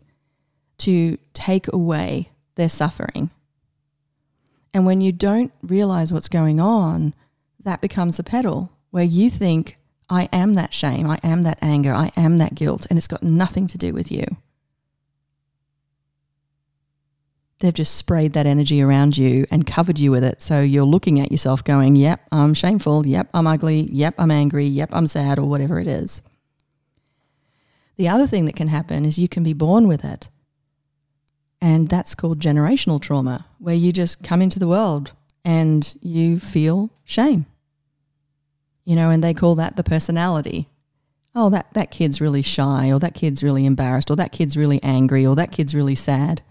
to 0.79 1.17
take 1.34 1.72
away 1.72 2.29
their 2.55 2.70
suffering. 2.70 3.29
And 4.74 4.86
when 4.86 5.01
you 5.01 5.12
don't 5.12 5.53
realize 5.63 6.12
what's 6.12 6.29
going 6.29 6.60
on, 6.60 7.13
that 7.63 7.82
becomes 7.82 8.20
a 8.20 8.24
petal 8.24 8.72
where 8.91 9.03
you 9.03 9.29
think, 9.29 9.77
I 10.10 10.29
am 10.32 10.53
that 10.53 10.74
shame. 10.74 11.10
I 11.10 11.20
am 11.24 11.44
that 11.44 11.60
anger. 11.62 11.94
I 11.94 12.12
am 12.15 12.38
that 12.38 12.55
guilt. 12.55 12.86
And 12.89 12.98
it's 12.98 13.08
got 13.08 13.24
nothing 13.24 13.67
to 13.67 13.77
do 13.77 13.94
with 13.94 14.12
you. 14.12 14.25
They've 17.59 17.74
just 17.74 17.95
sprayed 17.95 18.33
that 18.33 18.45
energy 18.45 18.81
around 18.81 19.17
you 19.17 19.45
and 19.50 19.65
covered 19.65 19.97
you 19.97 20.12
with 20.12 20.24
it. 20.24 20.41
So 20.41 20.62
you're 20.62 20.83
looking 20.83 21.19
at 21.19 21.31
yourself 21.31 21.63
going, 21.63 21.95
yep, 21.95 22.21
I'm 22.31 22.53
shameful. 22.53 23.07
Yep, 23.07 23.29
I'm 23.33 23.47
ugly. 23.47 23.88
Yep, 23.91 24.15
I'm 24.17 24.31
angry. 24.31 24.65
Yep, 24.65 24.89
I'm 24.91 25.07
sad, 25.07 25.39
or 25.39 25.47
whatever 25.47 25.79
it 25.79 25.88
is. 25.88 26.21
The 27.95 28.09
other 28.09 28.27
thing 28.27 28.45
that 28.45 28.57
can 28.57 28.67
happen 28.67 29.05
is 29.05 29.17
you 29.17 29.29
can 29.29 29.43
be 29.43 29.53
born 29.53 29.88
with 29.88 30.03
it. 30.03 30.29
And 31.62 31.88
that's 31.88 32.13
called 32.13 32.39
generational 32.39 33.01
trauma, 33.01 33.47
where 33.59 33.75
you 33.75 33.93
just 33.93 34.21
come 34.21 34.41
into 34.41 34.59
the 34.59 34.67
world 34.67 35.13
and 35.45 35.95
you 36.01 36.39
feel 36.39 36.91
shame 37.05 37.45
you 38.85 38.95
know, 38.95 39.09
and 39.09 39.24
they 39.24 39.33
call 39.33 39.55
that 39.55 39.75
the 39.75 39.83
personality. 39.83 40.69
Oh, 41.33 41.50
that, 41.50 41.74
that 41.74 41.91
kid's 41.91 42.21
really 42.21 42.43
shy, 42.43 42.91
or 42.91 43.00
that 43.00 43.15
kid's 43.15 43.43
really 43.43 43.65
embarrassed, 43.65 44.09
or 44.09 44.15
that 44.15 44.31
kid's 44.31 44.55
really 44.55 44.81
angry, 44.83 45.25
or 45.25 45.35
that 45.35 45.51
kid's 45.51 45.75
really 45.75 45.95
sad. 45.95 46.43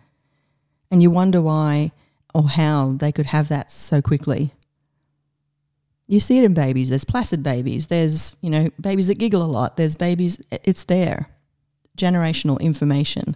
And 0.94 1.02
you 1.02 1.10
wonder 1.10 1.42
why 1.42 1.90
or 2.34 2.44
how 2.50 2.92
they 2.98 3.10
could 3.10 3.26
have 3.26 3.48
that 3.48 3.72
so 3.72 4.00
quickly. 4.00 4.52
You 6.06 6.20
see 6.20 6.38
it 6.38 6.44
in 6.44 6.54
babies. 6.54 6.88
There's 6.88 7.04
placid 7.04 7.42
babies. 7.42 7.88
There's, 7.88 8.36
you 8.42 8.48
know, 8.48 8.70
babies 8.80 9.08
that 9.08 9.18
giggle 9.18 9.42
a 9.42 9.50
lot. 9.50 9.76
There's 9.76 9.96
babies, 9.96 10.40
it's 10.52 10.84
there. 10.84 11.30
Generational 11.98 12.60
information 12.60 13.34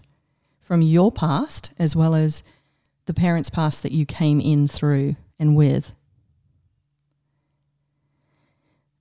from 0.60 0.82
your 0.82 1.10
past 1.10 1.72
as 1.80 1.96
well 1.96 2.14
as 2.14 2.44
the 3.06 3.12
parents' 3.12 3.50
past 3.50 3.82
that 3.82 3.90
you 3.90 4.06
came 4.06 4.40
in 4.40 4.68
through 4.68 5.16
and 5.36 5.56
with. 5.56 5.90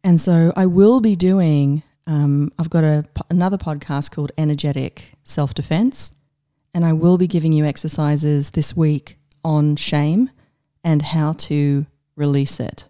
And 0.04 0.20
so 0.20 0.52
I 0.56 0.66
will 0.66 1.00
be 1.00 1.16
doing, 1.16 1.84
um, 2.08 2.52
I've 2.58 2.72
got 2.72 2.84
a, 2.84 3.06
another 3.30 3.60
podcast 3.60 4.10
called 4.10 4.32
Energetic 4.36 5.12
Self 5.24 5.54
Defense, 5.54 6.17
and 6.74 6.86
I 6.86 6.94
will 6.94 7.18
be 7.18 7.28
giving 7.28 7.54
you 7.54 7.66
exercises 7.66 8.52
this 8.52 8.76
week 8.76 9.18
on 9.44 9.76
shame 9.76 10.30
and 10.84 11.02
how 11.02 11.34
to 11.34 11.86
release 12.16 12.60
it 12.60 12.86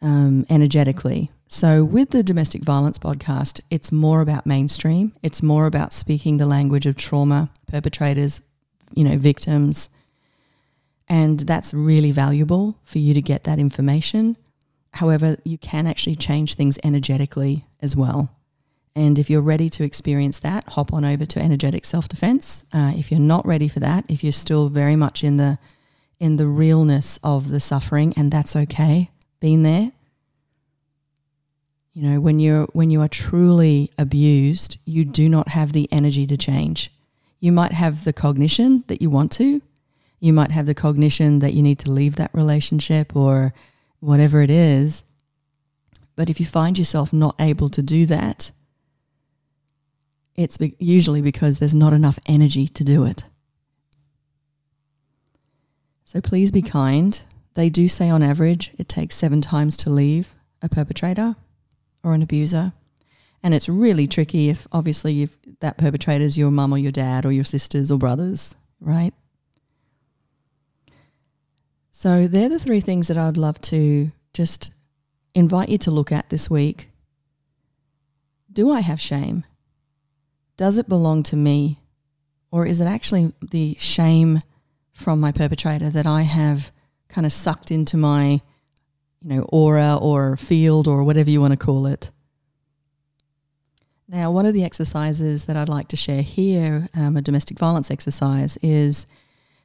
um, 0.00 0.46
energetically. 0.48 1.30
So, 1.50 1.82
with 1.82 2.10
the 2.10 2.22
domestic 2.22 2.62
violence 2.62 2.98
podcast, 2.98 3.60
it's 3.70 3.90
more 3.90 4.20
about 4.20 4.44
mainstream. 4.44 5.14
It's 5.22 5.42
more 5.42 5.66
about 5.66 5.94
speaking 5.94 6.36
the 6.36 6.46
language 6.46 6.84
of 6.84 6.96
trauma, 6.96 7.50
perpetrators, 7.66 8.42
you 8.94 9.04
know, 9.04 9.16
victims. 9.16 9.88
And 11.08 11.40
that's 11.40 11.72
really 11.72 12.10
valuable 12.12 12.78
for 12.84 12.98
you 12.98 13.14
to 13.14 13.22
get 13.22 13.44
that 13.44 13.58
information. 13.58 14.36
However, 14.92 15.38
you 15.42 15.56
can 15.56 15.86
actually 15.86 16.16
change 16.16 16.54
things 16.54 16.78
energetically 16.84 17.64
as 17.80 17.96
well. 17.96 18.30
And 18.98 19.16
if 19.16 19.30
you're 19.30 19.40
ready 19.40 19.70
to 19.70 19.84
experience 19.84 20.40
that, 20.40 20.70
hop 20.70 20.92
on 20.92 21.04
over 21.04 21.24
to 21.24 21.40
energetic 21.40 21.84
self 21.84 22.08
defense. 22.08 22.64
Uh, 22.72 22.92
if 22.96 23.12
you're 23.12 23.20
not 23.20 23.46
ready 23.46 23.68
for 23.68 23.78
that, 23.78 24.04
if 24.08 24.24
you're 24.24 24.32
still 24.32 24.68
very 24.70 24.96
much 24.96 25.22
in 25.22 25.36
the 25.36 25.60
in 26.18 26.36
the 26.36 26.48
realness 26.48 27.16
of 27.22 27.50
the 27.50 27.60
suffering, 27.60 28.12
and 28.16 28.32
that's 28.32 28.56
okay, 28.56 29.12
being 29.38 29.62
there. 29.62 29.92
You 31.92 32.02
know, 32.02 32.18
when 32.18 32.40
you're 32.40 32.64
when 32.72 32.90
you 32.90 33.00
are 33.00 33.08
truly 33.08 33.92
abused, 33.96 34.78
you 34.84 35.04
do 35.04 35.28
not 35.28 35.50
have 35.50 35.70
the 35.72 35.88
energy 35.92 36.26
to 36.26 36.36
change. 36.36 36.90
You 37.38 37.52
might 37.52 37.72
have 37.72 38.02
the 38.02 38.12
cognition 38.12 38.82
that 38.88 39.00
you 39.00 39.10
want 39.10 39.30
to. 39.32 39.62
You 40.18 40.32
might 40.32 40.50
have 40.50 40.66
the 40.66 40.74
cognition 40.74 41.38
that 41.38 41.54
you 41.54 41.62
need 41.62 41.78
to 41.80 41.90
leave 41.92 42.16
that 42.16 42.34
relationship 42.34 43.14
or 43.14 43.54
whatever 44.00 44.42
it 44.42 44.50
is. 44.50 45.04
But 46.16 46.28
if 46.28 46.40
you 46.40 46.46
find 46.46 46.76
yourself 46.76 47.12
not 47.12 47.36
able 47.38 47.68
to 47.68 47.80
do 47.80 48.04
that, 48.06 48.50
it's 50.38 50.56
be- 50.56 50.76
usually 50.78 51.20
because 51.20 51.58
there's 51.58 51.74
not 51.74 51.92
enough 51.92 52.20
energy 52.24 52.68
to 52.68 52.84
do 52.84 53.04
it. 53.04 53.24
So 56.04 56.20
please 56.20 56.52
be 56.52 56.62
kind. 56.62 57.20
They 57.54 57.68
do 57.68 57.88
say 57.88 58.08
on 58.08 58.22
average 58.22 58.70
it 58.78 58.88
takes 58.88 59.16
seven 59.16 59.40
times 59.40 59.76
to 59.78 59.90
leave 59.90 60.36
a 60.62 60.68
perpetrator 60.68 61.34
or 62.04 62.14
an 62.14 62.22
abuser. 62.22 62.72
And 63.42 63.52
it's 63.52 63.68
really 63.68 64.06
tricky 64.06 64.48
if 64.48 64.68
obviously 64.70 65.22
if 65.22 65.36
that 65.58 65.76
perpetrator 65.76 66.24
is 66.24 66.38
your 66.38 66.52
mum 66.52 66.72
or 66.72 66.78
your 66.78 66.92
dad 66.92 67.26
or 67.26 67.32
your 67.32 67.44
sisters 67.44 67.90
or 67.90 67.98
brothers, 67.98 68.54
right? 68.80 69.12
So 71.90 72.28
they're 72.28 72.48
the 72.48 72.60
three 72.60 72.80
things 72.80 73.08
that 73.08 73.18
I'd 73.18 73.36
love 73.36 73.60
to 73.62 74.12
just 74.32 74.70
invite 75.34 75.68
you 75.68 75.78
to 75.78 75.90
look 75.90 76.12
at 76.12 76.30
this 76.30 76.48
week. 76.48 76.88
Do 78.52 78.70
I 78.70 78.80
have 78.80 79.00
shame? 79.00 79.44
Does 80.58 80.76
it 80.76 80.88
belong 80.88 81.22
to 81.22 81.36
me? 81.36 81.78
Or 82.50 82.66
is 82.66 82.80
it 82.80 82.86
actually 82.86 83.32
the 83.40 83.76
shame 83.78 84.40
from 84.92 85.20
my 85.20 85.32
perpetrator 85.32 85.88
that 85.88 86.06
I 86.06 86.22
have 86.22 86.72
kind 87.08 87.24
of 87.24 87.32
sucked 87.32 87.70
into 87.70 87.96
my, 87.96 88.42
you 89.22 89.28
know, 89.28 89.42
aura 89.50 89.96
or 89.96 90.36
field 90.36 90.88
or 90.88 91.04
whatever 91.04 91.30
you 91.30 91.40
want 91.40 91.52
to 91.52 91.64
call 91.64 91.86
it? 91.86 92.10
Now, 94.08 94.30
one 94.30 94.46
of 94.46 94.54
the 94.54 94.64
exercises 94.64 95.44
that 95.44 95.56
I'd 95.56 95.68
like 95.68 95.88
to 95.88 95.96
share 95.96 96.22
here, 96.22 96.88
um, 96.94 97.16
a 97.16 97.22
domestic 97.22 97.58
violence 97.58 97.90
exercise, 97.90 98.58
is 98.60 99.06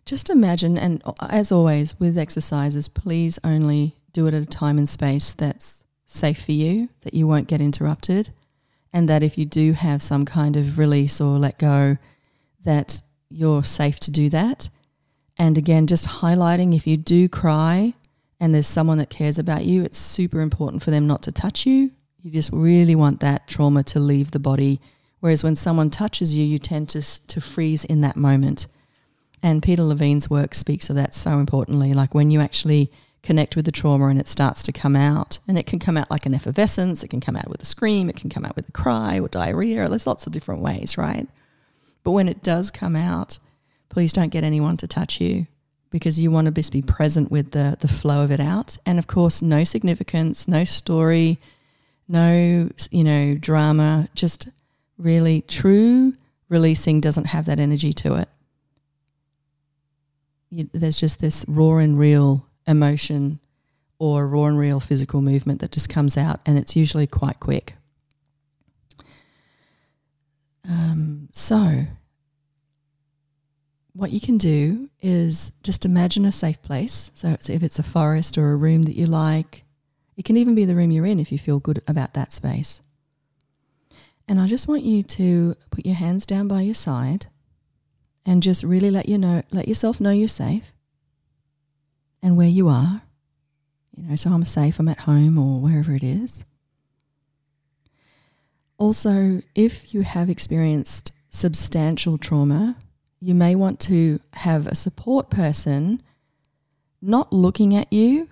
just 0.06 0.30
imagine, 0.30 0.78
and 0.78 1.02
as 1.22 1.52
always 1.52 1.98
with 2.00 2.18
exercises, 2.18 2.88
please 2.88 3.40
only 3.44 3.96
do 4.12 4.28
it 4.28 4.34
at 4.34 4.44
a 4.44 4.46
time 4.46 4.78
and 4.78 4.88
space 4.88 5.34
that's 5.34 5.86
safe 6.06 6.44
for 6.44 6.52
you, 6.52 6.90
that 7.02 7.14
you 7.14 7.26
won't 7.26 7.48
get 7.48 7.62
interrupted, 7.62 8.32
and 8.94 9.10
that 9.10 9.24
if 9.24 9.38
you 9.38 9.46
do 9.46 9.74
have 9.74 10.04
some 10.04 10.24
kind 10.24 10.56
of 10.56 10.78
release 10.78 11.20
or 11.20 11.40
let 11.40 11.58
go, 11.58 11.98
that 12.64 13.02
you're 13.30 13.64
safe 13.64 14.00
to 14.02 14.12
do 14.12 14.30
that. 14.30 14.70
And 15.38 15.58
again, 15.58 15.88
just 15.88 16.08
highlighting 16.08 16.76
if 16.76 16.86
you 16.86 16.96
do 16.96 17.28
cry 17.28 17.94
and 18.40 18.54
there's 18.54 18.68
someone 18.68 19.00
that 19.00 19.10
cares 19.10 19.40
about 19.40 19.66
you, 19.66 19.84
it's 19.84 19.98
super 19.98 20.42
important 20.42 20.84
for 20.84 20.92
them 20.92 21.08
not 21.08 21.24
to 21.24 21.32
touch 21.32 21.66
you. 21.66 21.92
You 22.22 22.32
just 22.32 22.52
really 22.54 22.96
want 22.96 23.20
that 23.22 23.48
trauma 23.48 23.84
to 23.86 24.00
leave 24.00 24.32
the 24.32 24.40
body. 24.40 24.80
Whereas 25.20 25.44
when 25.44 25.56
someone 25.56 25.90
touches 25.90 26.36
you, 26.36 26.46
you 26.46 26.60
tend 26.60 26.90
to, 26.90 27.02
to 27.28 27.42
freeze 27.42 27.86
in 27.86 28.02
that 28.02 28.16
moment. 28.16 28.68
And 29.42 29.64
Peter 29.64 29.84
Levine's 29.84 30.30
work 30.30 30.54
speaks 30.54 30.90
of 30.90 30.96
that 30.96 31.14
so 31.14 31.40
importantly. 31.40 31.94
Like 31.94 32.14
when 32.14 32.30
you 32.30 32.40
actually 32.40 32.92
connect 33.24 33.56
with 33.56 33.66
the 33.66 33.72
trauma 33.72 34.08
and 34.08 34.20
it 34.20 34.28
starts 34.28 34.62
to 34.64 34.72
come 34.72 34.96
out, 34.96 35.40
and 35.48 35.58
it 35.58 35.66
can 35.66 35.80
come 35.80 35.98
out 35.98 36.12
like 36.12 36.26
an 36.26 36.34
effervescence, 36.34 37.04
it 37.04 37.08
can 37.08 37.22
come 37.22 37.36
out 37.36 37.50
with 37.50 37.62
a 37.62 37.66
scream, 37.66 38.10
it 38.10 38.16
can 38.16 38.30
come 38.30 38.46
out 38.46 38.56
with 38.56 38.70
a 38.70 38.72
cry 38.72 39.20
or 39.20 39.28
diarrhea. 39.28 39.88
There's 39.90 40.08
lots 40.08 40.28
of 40.28 40.34
different 40.34 40.62
ways, 40.62 40.98
right? 40.98 41.28
But 42.04 42.12
when 42.12 42.28
it 42.28 42.44
does 42.44 42.70
come 42.70 42.96
out, 42.96 43.40
please 43.90 44.14
don't 44.14 44.30
get 44.30 44.44
anyone 44.44 44.78
to 44.78 44.88
touch 44.88 45.22
you 45.22 45.48
because 45.90 46.20
you 46.20 46.32
want 46.32 46.46
to 46.46 46.52
just 46.52 46.72
be 46.72 46.82
present 46.82 47.32
with 47.32 47.52
the, 47.52 47.78
the 47.80 47.88
flow 47.88 48.24
of 48.24 48.32
it 48.32 48.40
out. 48.40 48.78
And 48.86 49.00
of 49.00 49.08
course, 49.08 49.42
no 49.42 49.64
significance, 49.64 50.48
no 50.48 50.64
story, 50.66 51.40
no, 52.08 52.70
you 52.92 53.04
know, 53.04 53.36
drama, 53.36 54.10
just 54.16 54.50
really 54.98 55.42
true 55.42 56.14
releasing 56.50 57.00
doesn't 57.00 57.26
have 57.26 57.46
that 57.46 57.60
energy 57.60 57.94
to 57.94 58.16
it 58.16 58.30
you, 60.54 60.70
there's 60.74 61.00
just 61.00 61.20
this 61.20 61.44
raw 61.48 61.78
and 61.78 61.98
real 61.98 62.46
emotion 62.68 63.40
or 64.00 64.28
raw 64.28 64.46
and 64.46 64.58
real 64.58 64.80
physical 64.80 65.22
movement 65.22 65.62
that 65.62 65.72
just 65.72 65.90
comes 65.90 66.18
out, 66.18 66.40
and 66.46 66.58
it's 66.58 66.76
usually 66.76 67.08
quite 67.08 67.40
quick. 67.40 67.76
Um, 70.70 71.30
so, 71.32 71.86
what 73.94 74.12
you 74.12 74.20
can 74.20 74.38
do 74.38 74.90
is 75.02 75.52
just 75.62 75.86
imagine 75.86 76.26
a 76.26 76.32
safe 76.32 76.62
place. 76.62 77.12
So, 77.14 77.30
if 77.30 77.64
it's 77.64 77.80
a 77.80 77.84
forest 77.84 78.38
or 78.38 78.52
a 78.52 78.56
room 78.56 78.84
that 78.84 78.96
you 78.96 79.06
like, 79.06 79.64
it 80.18 80.26
can 80.26 80.38
even 80.38 80.56
be 80.56 80.66
the 80.66 80.76
room 80.76 80.92
you're 80.92 81.06
in 81.06 81.20
if 81.20 81.32
you 81.32 81.40
feel 81.40 81.60
good 81.60 81.82
about 81.88 82.14
that 82.14 82.34
space. 82.34 82.82
And 84.28 84.40
I 84.40 84.48
just 84.48 84.68
want 84.68 84.84
you 84.84 85.04
to 85.04 85.56
put 85.70 85.86
your 85.86 85.96
hands 85.96 86.26
down 86.26 86.48
by 86.48 86.62
your 86.62 86.76
side 86.76 87.28
and 88.26 88.42
just 88.42 88.64
really 88.64 88.90
let 88.90 89.10
you 89.10 89.18
know 89.18 89.44
let 89.52 89.68
yourself 89.68 90.00
know 90.00 90.12
you're 90.12 90.28
safe 90.30 90.72
and 92.24 92.38
where 92.38 92.48
you 92.48 92.70
are. 92.70 93.04
You 93.96 94.10
know, 94.10 94.16
so 94.16 94.32
I'm 94.32 94.46
safe, 94.46 94.80
I'm 94.80 94.88
at 94.88 95.02
home 95.02 95.38
or 95.38 95.60
wherever 95.60 95.94
it 95.94 96.02
is. 96.02 96.46
Also, 98.80 99.44
if 99.54 99.94
you 99.94 100.02
have 100.02 100.30
experienced 100.30 101.12
substantial 101.30 102.18
trauma, 102.18 102.78
you 103.20 103.36
may 103.36 103.54
want 103.54 103.80
to 103.82 104.20
have 104.34 104.66
a 104.66 104.76
support 104.76 105.30
person 105.30 106.02
not 107.02 107.32
looking 107.32 107.76
at 107.76 107.92
you 107.94 108.30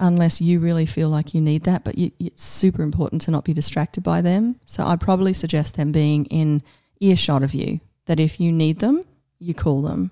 unless 0.00 0.40
you 0.40 0.60
really 0.60 0.86
feel 0.86 1.08
like 1.08 1.34
you 1.34 1.40
need 1.40 1.64
that, 1.64 1.82
but 1.82 1.96
you, 1.96 2.12
it's 2.20 2.44
super 2.44 2.82
important 2.82 3.22
to 3.22 3.30
not 3.30 3.44
be 3.44 3.54
distracted 3.54 4.02
by 4.02 4.20
them. 4.20 4.60
So 4.64 4.84
I'd 4.86 5.00
probably 5.00 5.32
suggest 5.32 5.76
them 5.76 5.92
being 5.92 6.26
in 6.26 6.62
earshot 7.00 7.42
of 7.42 7.54
you 7.54 7.80
that 8.06 8.20
if 8.20 8.38
you 8.38 8.52
need 8.52 8.80
them, 8.80 9.02
you 9.38 9.54
call 9.54 9.82
them. 9.82 10.10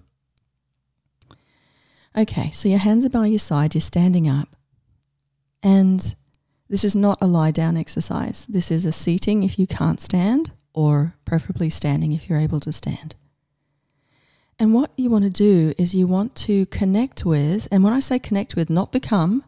Okay, 2.16 2.50
so 2.50 2.68
your 2.68 2.78
hands 2.78 3.04
are 3.04 3.10
by 3.10 3.26
your 3.26 3.38
side, 3.38 3.74
you're 3.74 3.82
standing 3.82 4.26
up. 4.26 4.56
And 5.62 6.16
this 6.68 6.82
is 6.82 6.96
not 6.96 7.18
a 7.20 7.26
lie 7.26 7.50
down 7.50 7.76
exercise. 7.76 8.46
This 8.48 8.70
is 8.70 8.86
a 8.86 8.92
seating 8.92 9.42
if 9.42 9.58
you 9.58 9.66
can't 9.66 10.00
stand, 10.00 10.52
or 10.72 11.14
preferably 11.26 11.68
standing 11.68 12.12
if 12.12 12.28
you're 12.28 12.38
able 12.38 12.60
to 12.60 12.72
stand. 12.72 13.16
And 14.58 14.72
what 14.72 14.92
you 14.96 15.10
want 15.10 15.24
to 15.24 15.30
do 15.30 15.74
is 15.76 15.94
you 15.94 16.06
want 16.06 16.34
to 16.36 16.64
connect 16.66 17.26
with, 17.26 17.68
and 17.70 17.84
when 17.84 17.92
I 17.92 18.00
say 18.00 18.18
connect 18.18 18.56
with, 18.56 18.70
not 18.70 18.92
become, 18.92 19.44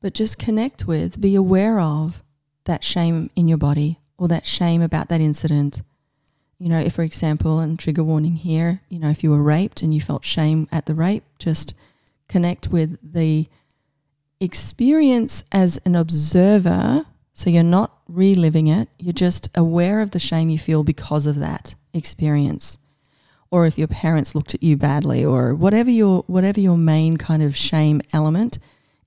but 0.00 0.14
just 0.14 0.38
connect 0.38 0.86
with, 0.88 1.20
be 1.20 1.36
aware 1.36 1.78
of 1.78 2.24
that 2.64 2.82
shame 2.82 3.30
in 3.36 3.46
your 3.46 3.58
body 3.58 4.00
or 4.18 4.26
that 4.26 4.46
shame 4.46 4.82
about 4.82 5.08
that 5.08 5.20
incident 5.20 5.82
you 6.60 6.68
know, 6.68 6.78
if, 6.78 6.92
for 6.92 7.02
example, 7.02 7.58
and 7.58 7.78
trigger 7.78 8.04
warning 8.04 8.36
here, 8.36 8.82
you 8.90 8.98
know, 8.98 9.08
if 9.08 9.24
you 9.24 9.30
were 9.30 9.42
raped 9.42 9.80
and 9.80 9.94
you 9.94 10.00
felt 10.00 10.26
shame 10.26 10.68
at 10.70 10.84
the 10.84 10.94
rape, 10.94 11.24
just 11.38 11.74
connect 12.28 12.68
with 12.68 12.98
the 13.02 13.48
experience 14.40 15.42
as 15.50 15.80
an 15.86 15.96
observer. 15.96 17.06
So 17.32 17.48
you're 17.48 17.62
not 17.62 17.96
reliving 18.08 18.66
it, 18.66 18.90
you're 18.98 19.14
just 19.14 19.48
aware 19.54 20.02
of 20.02 20.10
the 20.10 20.18
shame 20.18 20.50
you 20.50 20.58
feel 20.58 20.84
because 20.84 21.26
of 21.26 21.38
that 21.38 21.74
experience. 21.94 22.76
Or 23.50 23.64
if 23.64 23.78
your 23.78 23.88
parents 23.88 24.34
looked 24.34 24.54
at 24.54 24.62
you 24.62 24.76
badly 24.76 25.24
or 25.24 25.54
whatever 25.54 25.90
your 25.90 26.24
whatever 26.26 26.60
your 26.60 26.76
main 26.76 27.16
kind 27.16 27.42
of 27.42 27.56
shame 27.56 28.02
element 28.12 28.58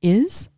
is. 0.02 0.50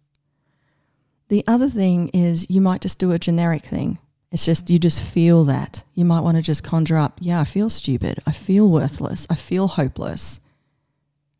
The 1.28 1.44
other 1.46 1.70
thing 1.70 2.08
is 2.10 2.50
you 2.50 2.62
might 2.62 2.82
just 2.82 3.00
do 3.00 3.12
a 3.12 3.20
generic 3.20 3.66
thing. 3.66 3.98
It's 4.36 4.44
just, 4.44 4.70
you 4.70 4.80
just 4.80 5.02
feel 5.02 5.46
that. 5.46 5.86
You 5.94 6.04
might 6.04 6.20
want 6.20 6.36
to 6.36 6.44
just 6.44 6.62
conjure 6.62 6.98
up, 6.98 7.20
yeah, 7.22 7.40
I 7.40 7.46
feel 7.46 7.70
stupid. 7.70 8.20
I 8.28 8.34
feel 8.34 8.70
worthless. 8.70 9.26
I 9.30 9.36
feel 9.36 9.70
hopeless. 9.70 10.42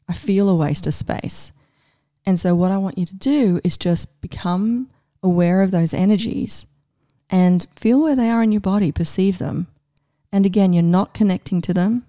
I 0.08 0.14
feel 0.14 0.48
a 0.48 0.56
waste 0.56 0.88
of 0.88 0.94
space. 0.94 1.52
And 2.26 2.40
so, 2.40 2.56
what 2.56 2.72
I 2.72 2.78
want 2.78 2.98
you 2.98 3.06
to 3.06 3.16
do 3.16 3.60
is 3.66 3.76
just 3.76 4.22
become 4.22 4.90
aware 5.22 5.62
of 5.62 5.72
those 5.72 5.94
energies 5.94 6.68
and 7.30 7.68
feel 7.76 8.02
where 8.02 8.16
they 8.16 8.30
are 8.30 8.42
in 8.42 8.54
your 8.54 8.62
body, 8.62 8.94
perceive 8.94 9.40
them. 9.40 9.68
And 10.32 10.46
again, 10.46 10.72
you're 10.72 10.82
not 10.82 11.14
connecting 11.14 11.60
to 11.64 11.74
them. 11.74 12.06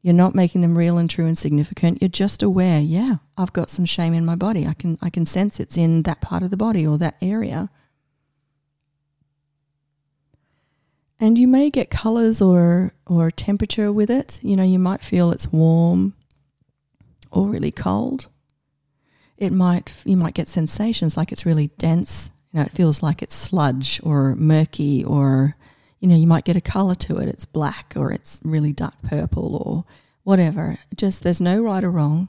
You're 0.00 0.14
not 0.14 0.36
making 0.36 0.60
them 0.60 0.78
real 0.78 0.96
and 0.96 1.10
true 1.10 1.26
and 1.26 1.36
significant. 1.36 2.00
You're 2.00 2.08
just 2.08 2.40
aware, 2.40 2.78
yeah, 2.78 3.16
I've 3.36 3.52
got 3.52 3.68
some 3.68 3.84
shame 3.84 4.14
in 4.14 4.24
my 4.24 4.36
body. 4.36 4.64
I 4.64 4.74
can 4.74 4.96
I 5.02 5.10
can 5.10 5.26
sense 5.26 5.58
it's 5.58 5.76
in 5.76 6.04
that 6.04 6.20
part 6.20 6.44
of 6.44 6.50
the 6.50 6.56
body 6.56 6.86
or 6.86 6.98
that 6.98 7.16
area. 7.20 7.68
And 11.22 11.36
you 11.36 11.46
may 11.46 11.68
get 11.68 11.90
colors 11.90 12.40
or, 12.40 12.92
or 13.06 13.30
temperature 13.30 13.92
with 13.92 14.08
it. 14.08 14.40
You 14.42 14.56
know, 14.56 14.62
you 14.62 14.78
might 14.78 15.04
feel 15.04 15.30
it's 15.30 15.52
warm 15.52 16.14
or 17.30 17.46
really 17.46 17.70
cold. 17.70 18.28
It 19.36 19.52
might 19.52 19.94
you 20.04 20.16
might 20.16 20.34
get 20.34 20.48
sensations 20.48 21.16
like 21.16 21.30
it's 21.30 21.46
really 21.46 21.68
dense. 21.78 22.30
You 22.52 22.60
know, 22.60 22.66
it 22.66 22.72
feels 22.72 23.02
like 23.02 23.22
it's 23.22 23.34
sludge 23.34 24.00
or 24.02 24.34
murky 24.36 25.04
or 25.04 25.56
you 26.00 26.08
know, 26.08 26.16
you 26.16 26.26
might 26.26 26.44
get 26.46 26.56
a 26.56 26.62
color 26.62 26.94
to 26.94 27.18
it. 27.18 27.28
It's 27.28 27.44
black 27.44 27.92
or 27.96 28.10
it's 28.10 28.40
really 28.42 28.72
dark 28.72 28.94
purple 29.02 29.56
or 29.56 29.84
whatever. 30.24 30.78
Just 30.96 31.22
there's 31.22 31.40
no 31.40 31.60
right 31.60 31.84
or 31.84 31.90
wrong. 31.90 32.28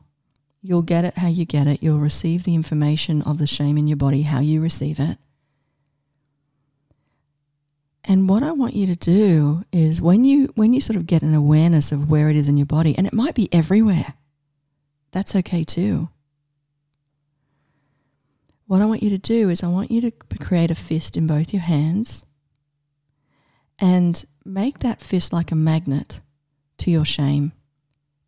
You'll 0.62 0.82
get 0.82 1.06
it 1.06 1.18
how 1.18 1.28
you 1.28 1.46
get 1.46 1.68
it. 1.68 1.82
You'll 1.82 2.00
receive 2.00 2.44
the 2.44 2.56
information 2.56 3.22
of 3.22 3.38
the 3.38 3.48
shame 3.48 3.78
in 3.78 3.88
your 3.88 3.98
body 3.98 4.24
how 4.24 4.42
you 4.42 4.62
receive 4.62 5.00
it. 5.00 5.18
And 8.04 8.28
what 8.28 8.44
I 8.44 8.52
want 8.52 8.74
you 8.74 8.88
to 8.88 8.96
do 8.96 9.64
is 9.72 10.02
when 10.02 10.24
you 10.24 10.52
when 10.56 10.74
you 10.74 10.82
sort 10.82 10.98
of 10.98 11.06
get 11.06 11.22
an 11.22 11.36
awareness 11.36 11.92
of 11.92 12.10
where 12.10 12.30
it 12.30 12.36
is 12.36 12.50
in 12.50 12.58
your 12.58 12.66
body, 12.66 12.96
and 12.98 13.06
it 13.06 13.14
might 13.14 13.36
be 13.36 13.54
everywhere. 13.54 14.16
That's 15.12 15.36
okay 15.36 15.64
too. 15.64 16.10
What 18.66 18.82
I 18.82 18.86
want 18.86 19.04
you 19.04 19.10
to 19.10 19.18
do 19.18 19.50
is 19.50 19.64
I 19.64 19.68
want 19.68 19.92
you 19.92 20.02
to 20.02 20.12
create 20.40 20.72
a 20.72 20.76
fist 20.76 21.18
in 21.18 21.28
both 21.28 21.52
your 21.52 21.62
hands 21.62 22.26
and 23.78 24.26
make 24.46 24.80
that 24.80 25.02
fist 25.02 25.34
like 25.34 25.52
a 25.52 25.56
magnet 25.56 26.22
to 26.78 26.90
your 26.90 27.04
shame 27.04 27.52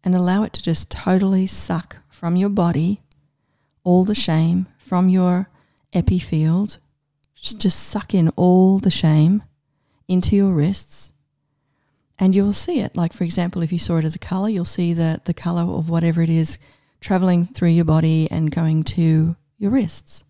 and 0.03 0.13
allow 0.13 0.43
it 0.43 0.51
to 0.53 0.61
just 0.61 0.91
totally 0.91 1.47
suck 1.47 1.97
from 2.09 2.35
your 2.35 2.49
body 2.49 3.01
all 3.85 4.03
the 4.03 4.15
shame 4.15 4.67
from 4.77 5.07
your 5.07 5.49
epi 5.93 6.19
field. 6.19 6.77
Just, 7.35 7.61
just 7.61 7.79
suck 7.79 8.13
in 8.13 8.29
all 8.35 8.79
the 8.79 8.91
shame 8.91 9.43
into 10.07 10.35
your 10.35 10.51
wrists 10.51 11.11
and 12.19 12.35
you'll 12.35 12.53
see 12.53 12.79
it. 12.79 12.95
Like, 12.95 13.13
for 13.13 13.23
example, 13.23 13.61
if 13.61 13.71
you 13.71 13.79
saw 13.79 13.97
it 13.97 14.05
as 14.05 14.15
a 14.15 14.19
color, 14.19 14.49
you'll 14.49 14.65
see 14.65 14.93
the, 14.93 15.21
the 15.25 15.33
color 15.33 15.61
of 15.61 15.89
whatever 15.89 16.21
it 16.21 16.29
is 16.29 16.57
traveling 17.01 17.45
through 17.45 17.69
your 17.69 17.85
body 17.85 18.29
and 18.31 18.51
going 18.51 18.83
to 18.83 19.35
your 19.57 19.71
wrists. 19.71 20.23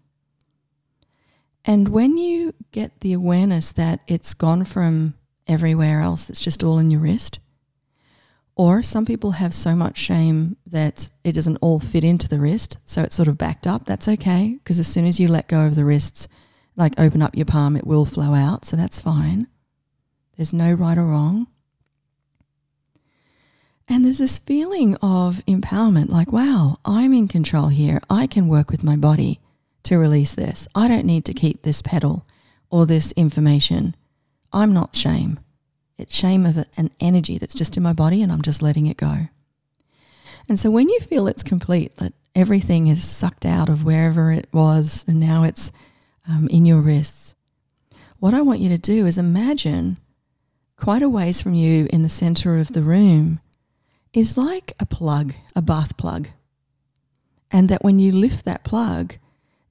And 1.65 1.87
when 1.89 2.17
you 2.17 2.53
get 2.71 2.99
the 3.01 3.13
awareness 3.13 3.71
that 3.71 4.01
it's 4.07 4.33
gone 4.33 4.65
from 4.65 5.13
everywhere 5.47 6.01
else, 6.01 6.29
it's 6.29 6.43
just 6.43 6.63
all 6.63 6.79
in 6.79 6.91
your 6.91 7.01
wrist, 7.01 7.39
or 8.55 8.83
some 8.83 9.05
people 9.05 9.31
have 9.31 9.53
so 9.53 9.75
much 9.75 9.97
shame 9.97 10.57
that 10.67 11.09
it 11.23 11.31
doesn't 11.31 11.57
all 11.57 11.79
fit 11.79 12.03
into 12.03 12.27
the 12.27 12.39
wrist, 12.39 12.77
so 12.85 13.01
it's 13.01 13.15
sort 13.15 13.27
of 13.27 13.37
backed 13.37 13.65
up. 13.65 13.85
That's 13.85 14.07
okay, 14.07 14.59
because 14.63 14.77
as 14.77 14.87
soon 14.87 15.05
as 15.05 15.19
you 15.19 15.27
let 15.27 15.47
go 15.47 15.65
of 15.65 15.75
the 15.75 15.85
wrists, 15.85 16.27
like 16.75 16.99
open 16.99 17.21
up 17.21 17.35
your 17.35 17.45
palm, 17.45 17.75
it 17.75 17.87
will 17.87 18.05
flow 18.05 18.33
out, 18.33 18.65
so 18.65 18.75
that's 18.75 18.99
fine. 18.99 19.47
There's 20.35 20.53
no 20.53 20.73
right 20.73 20.97
or 20.97 21.05
wrong. 21.05 21.47
And 23.87 24.05
there's 24.05 24.17
this 24.17 24.37
feeling 24.37 24.95
of 25.01 25.43
empowerment 25.45 26.09
like, 26.09 26.31
wow, 26.31 26.77
I'm 26.85 27.13
in 27.13 27.27
control 27.27 27.67
here. 27.67 27.99
I 28.09 28.27
can 28.27 28.47
work 28.47 28.71
with 28.71 28.83
my 28.83 28.95
body 28.95 29.39
to 29.83 29.97
release 29.97 30.33
this. 30.33 30.67
I 30.73 30.87
don't 30.87 31.05
need 31.05 31.25
to 31.25 31.33
keep 31.33 31.61
this 31.61 31.81
petal 31.81 32.25
or 32.69 32.85
this 32.85 33.11
information. 33.13 33.95
I'm 34.51 34.73
not 34.73 34.95
shame. 34.95 35.39
It's 35.97 36.15
shame 36.15 36.45
of 36.45 36.65
an 36.77 36.89
energy 36.99 37.37
that's 37.37 37.53
just 37.53 37.77
in 37.77 37.83
my 37.83 37.93
body 37.93 38.21
and 38.21 38.31
I'm 38.31 38.41
just 38.41 38.61
letting 38.61 38.87
it 38.87 38.97
go. 38.97 39.27
And 40.49 40.59
so 40.59 40.71
when 40.71 40.89
you 40.89 40.99
feel 40.99 41.27
it's 41.27 41.43
complete, 41.43 41.95
that 41.97 42.13
everything 42.35 42.87
is 42.87 43.07
sucked 43.07 43.45
out 43.45 43.69
of 43.69 43.83
wherever 43.83 44.31
it 44.31 44.47
was 44.51 45.05
and 45.07 45.19
now 45.19 45.43
it's 45.43 45.71
um, 46.27 46.47
in 46.49 46.65
your 46.65 46.81
wrists, 46.81 47.35
what 48.19 48.33
I 48.33 48.41
want 48.41 48.59
you 48.59 48.69
to 48.69 48.77
do 48.77 49.05
is 49.05 49.17
imagine 49.17 49.97
quite 50.83 51.01
a 51.01 51.07
ways 51.07 51.39
from 51.39 51.53
you 51.53 51.87
in 51.91 52.03
the 52.03 52.09
center 52.09 52.57
of 52.57 52.73
the 52.73 52.81
room 52.81 53.39
is 54.11 54.35
like 54.37 54.73
a 54.81 54.85
plug, 54.85 55.33
a 55.55 55.61
bath 55.61 55.95
plug. 55.95 56.27
And 57.49 57.69
that 57.69 57.85
when 57.85 57.99
you 57.99 58.11
lift 58.11 58.43
that 58.43 58.65
plug, 58.65 59.15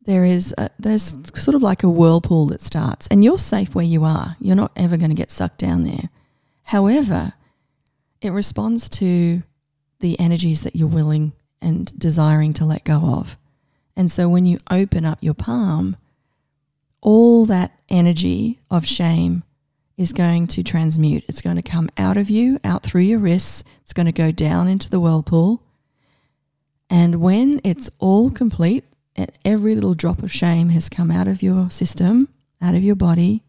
there 0.06 0.24
is 0.24 0.54
a, 0.56 0.70
there's 0.78 1.18
sort 1.34 1.54
of 1.54 1.62
like 1.62 1.82
a 1.82 1.88
whirlpool 1.90 2.46
that 2.46 2.62
starts 2.62 3.06
and 3.08 3.22
you're 3.22 3.36
safe 3.36 3.74
where 3.74 3.84
you 3.84 4.04
are. 4.04 4.36
You're 4.40 4.56
not 4.56 4.72
ever 4.74 4.96
going 4.96 5.10
to 5.10 5.14
get 5.14 5.30
sucked 5.30 5.58
down 5.58 5.84
there. 5.84 6.08
However, 6.62 7.34
it 8.22 8.30
responds 8.30 8.88
to 8.88 9.42
the 10.00 10.18
energies 10.18 10.62
that 10.62 10.76
you're 10.76 10.88
willing 10.88 11.34
and 11.60 11.92
desiring 11.98 12.54
to 12.54 12.64
let 12.64 12.84
go 12.84 12.96
of. 12.96 13.36
And 13.94 14.10
so 14.10 14.30
when 14.30 14.46
you 14.46 14.60
open 14.70 15.04
up 15.04 15.18
your 15.20 15.34
palm, 15.34 15.98
all 17.02 17.44
that 17.44 17.78
energy 17.90 18.60
of 18.70 18.86
shame 18.86 19.42
is 20.02 20.12
going 20.12 20.48
to 20.48 20.62
transmute. 20.62 21.24
It's 21.28 21.40
going 21.40 21.56
to 21.56 21.62
come 21.62 21.88
out 21.96 22.16
of 22.16 22.28
you, 22.28 22.58
out 22.64 22.82
through 22.82 23.02
your 23.02 23.20
wrists. 23.20 23.64
It's 23.82 23.92
going 23.92 24.06
to 24.06 24.12
go 24.12 24.32
down 24.32 24.68
into 24.68 24.90
the 24.90 25.00
whirlpool. 25.00 25.62
And 26.90 27.22
when 27.22 27.60
it's 27.64 27.88
all 28.00 28.30
complete, 28.30 28.84
and 29.16 29.30
every 29.44 29.74
little 29.74 29.94
drop 29.94 30.22
of 30.22 30.32
shame 30.32 30.70
has 30.70 30.88
come 30.88 31.10
out 31.10 31.28
of 31.28 31.42
your 31.42 31.70
system, 31.70 32.28
out 32.60 32.74
of 32.74 32.82
your 32.82 32.96
body, 32.96 33.42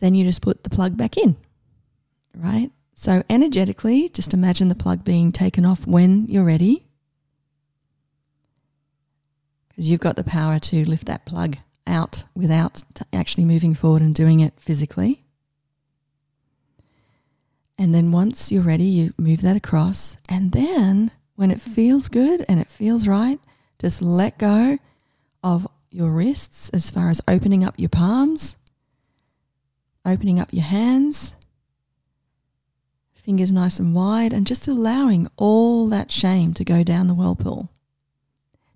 then 0.00 0.14
you 0.14 0.24
just 0.24 0.42
put 0.42 0.64
the 0.64 0.70
plug 0.70 0.96
back 0.96 1.16
in, 1.16 1.36
right? 2.34 2.70
So, 2.94 3.22
energetically, 3.28 4.08
just 4.08 4.34
imagine 4.34 4.68
the 4.68 4.74
plug 4.74 5.04
being 5.04 5.32
taken 5.32 5.64
off 5.64 5.86
when 5.86 6.26
you're 6.26 6.44
ready. 6.44 6.86
Because 9.68 9.90
you've 9.90 10.00
got 10.00 10.16
the 10.16 10.24
power 10.24 10.58
to 10.58 10.84
lift 10.88 11.06
that 11.06 11.26
plug 11.26 11.58
out 11.86 12.24
without 12.34 12.82
actually 13.12 13.44
moving 13.44 13.74
forward 13.74 14.02
and 14.02 14.14
doing 14.14 14.40
it 14.40 14.54
physically. 14.58 15.24
And 17.78 17.94
then 17.94 18.12
once 18.12 18.50
you're 18.50 18.62
ready, 18.62 18.84
you 18.84 19.12
move 19.18 19.42
that 19.42 19.56
across. 19.56 20.16
And 20.28 20.52
then 20.52 21.10
when 21.34 21.50
it 21.50 21.60
feels 21.60 22.08
good 22.08 22.44
and 22.48 22.58
it 22.60 22.68
feels 22.68 23.06
right, 23.06 23.38
just 23.78 24.00
let 24.00 24.38
go 24.38 24.78
of 25.42 25.68
your 25.90 26.10
wrists 26.10 26.70
as 26.70 26.90
far 26.90 27.10
as 27.10 27.20
opening 27.28 27.62
up 27.62 27.74
your 27.76 27.90
palms, 27.90 28.56
opening 30.04 30.40
up 30.40 30.52
your 30.52 30.64
hands, 30.64 31.36
fingers 33.14 33.52
nice 33.52 33.78
and 33.78 33.94
wide, 33.94 34.32
and 34.32 34.46
just 34.46 34.68
allowing 34.68 35.28
all 35.36 35.88
that 35.88 36.10
shame 36.10 36.54
to 36.54 36.64
go 36.64 36.82
down 36.82 37.08
the 37.08 37.14
whirlpool 37.14 37.70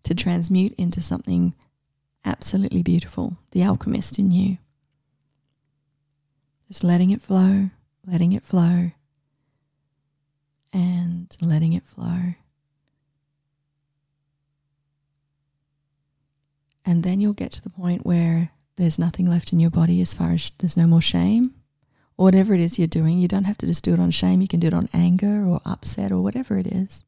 to 0.02 0.14
transmute 0.14 0.74
into 0.74 1.00
something 1.00 1.54
absolutely 2.30 2.82
beautiful, 2.82 3.36
the 3.50 3.64
alchemist 3.64 4.18
in 4.18 4.30
you. 4.30 4.58
Just 6.68 6.84
letting 6.84 7.10
it 7.10 7.20
flow, 7.20 7.70
letting 8.06 8.32
it 8.32 8.44
flow, 8.44 8.92
and 10.72 11.36
letting 11.40 11.72
it 11.72 11.84
flow. 11.84 12.34
And 16.86 17.02
then 17.02 17.20
you'll 17.20 17.32
get 17.32 17.52
to 17.52 17.62
the 17.62 17.70
point 17.70 18.06
where 18.06 18.50
there's 18.76 18.98
nothing 18.98 19.26
left 19.26 19.52
in 19.52 19.58
your 19.58 19.70
body 19.70 20.00
as 20.00 20.14
far 20.14 20.30
as 20.30 20.52
there's 20.58 20.76
no 20.76 20.86
more 20.86 21.02
shame. 21.02 21.54
Or 22.16 22.24
whatever 22.24 22.54
it 22.54 22.60
is 22.60 22.78
you're 22.78 22.86
doing, 22.86 23.18
you 23.18 23.28
don't 23.28 23.44
have 23.44 23.58
to 23.58 23.66
just 23.66 23.82
do 23.82 23.92
it 23.92 24.00
on 24.00 24.12
shame. 24.12 24.40
You 24.40 24.48
can 24.48 24.60
do 24.60 24.68
it 24.68 24.74
on 24.74 24.88
anger 24.92 25.44
or 25.44 25.60
upset 25.64 26.12
or 26.12 26.22
whatever 26.22 26.56
it 26.58 26.66
is. 26.68 27.04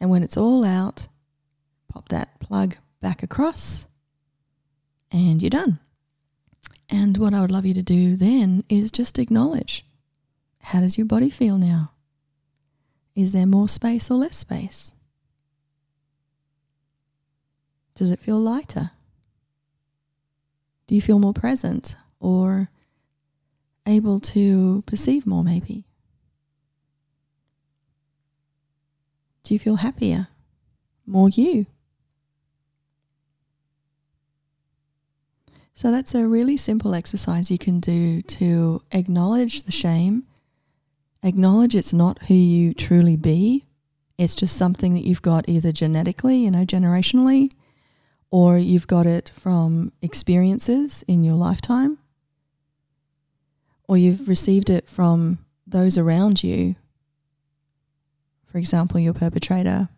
And 0.00 0.08
when 0.08 0.22
it's 0.22 0.36
all 0.38 0.64
out, 0.64 1.08
pop 1.88 2.08
that 2.08 2.40
plug 2.40 2.76
back 3.02 3.22
across, 3.22 3.86
and 5.10 5.42
you're 5.42 5.50
done. 5.50 5.78
And 6.88 7.18
what 7.18 7.34
I 7.34 7.40
would 7.42 7.50
love 7.50 7.66
you 7.66 7.74
to 7.74 7.82
do 7.82 8.16
then 8.16 8.64
is 8.70 8.90
just 8.90 9.18
acknowledge 9.18 9.84
how 10.60 10.80
does 10.80 10.96
your 10.96 11.06
body 11.06 11.28
feel 11.28 11.58
now? 11.58 11.92
Is 13.14 13.32
there 13.32 13.46
more 13.46 13.68
space 13.68 14.10
or 14.10 14.14
less 14.14 14.36
space? 14.36 14.94
Does 17.94 18.10
it 18.10 18.20
feel 18.20 18.38
lighter? 18.38 18.92
Do 20.86 20.94
you 20.94 21.02
feel 21.02 21.18
more 21.18 21.34
present 21.34 21.96
or 22.20 22.68
able 23.86 24.20
to 24.20 24.82
perceive 24.86 25.26
more, 25.26 25.42
maybe? 25.42 25.84
Do 29.42 29.54
you 29.54 29.58
feel 29.58 29.76
happier? 29.76 30.28
More 31.04 31.28
you? 31.28 31.66
So 35.74 35.90
that's 35.90 36.14
a 36.14 36.26
really 36.26 36.56
simple 36.56 36.94
exercise 36.94 37.50
you 37.50 37.58
can 37.58 37.80
do 37.80 38.22
to 38.22 38.82
acknowledge 38.92 39.62
the 39.62 39.72
shame, 39.72 40.24
acknowledge 41.22 41.74
it's 41.74 41.92
not 41.92 42.22
who 42.24 42.34
you 42.34 42.74
truly 42.74 43.16
be. 43.16 43.64
It's 44.18 44.34
just 44.34 44.56
something 44.56 44.94
that 44.94 45.04
you've 45.04 45.22
got 45.22 45.48
either 45.48 45.72
genetically, 45.72 46.36
you 46.36 46.50
know, 46.50 46.64
generationally, 46.64 47.50
or 48.30 48.58
you've 48.58 48.86
got 48.86 49.06
it 49.06 49.32
from 49.34 49.92
experiences 50.02 51.02
in 51.08 51.24
your 51.24 51.34
lifetime, 51.34 51.98
or 53.88 53.96
you've 53.96 54.28
received 54.28 54.68
it 54.70 54.88
from 54.88 55.38
those 55.66 55.96
around 55.96 56.44
you. 56.44 56.76
For 58.44 58.58
example, 58.58 59.00
your 59.00 59.14
perpetrator. 59.14 59.88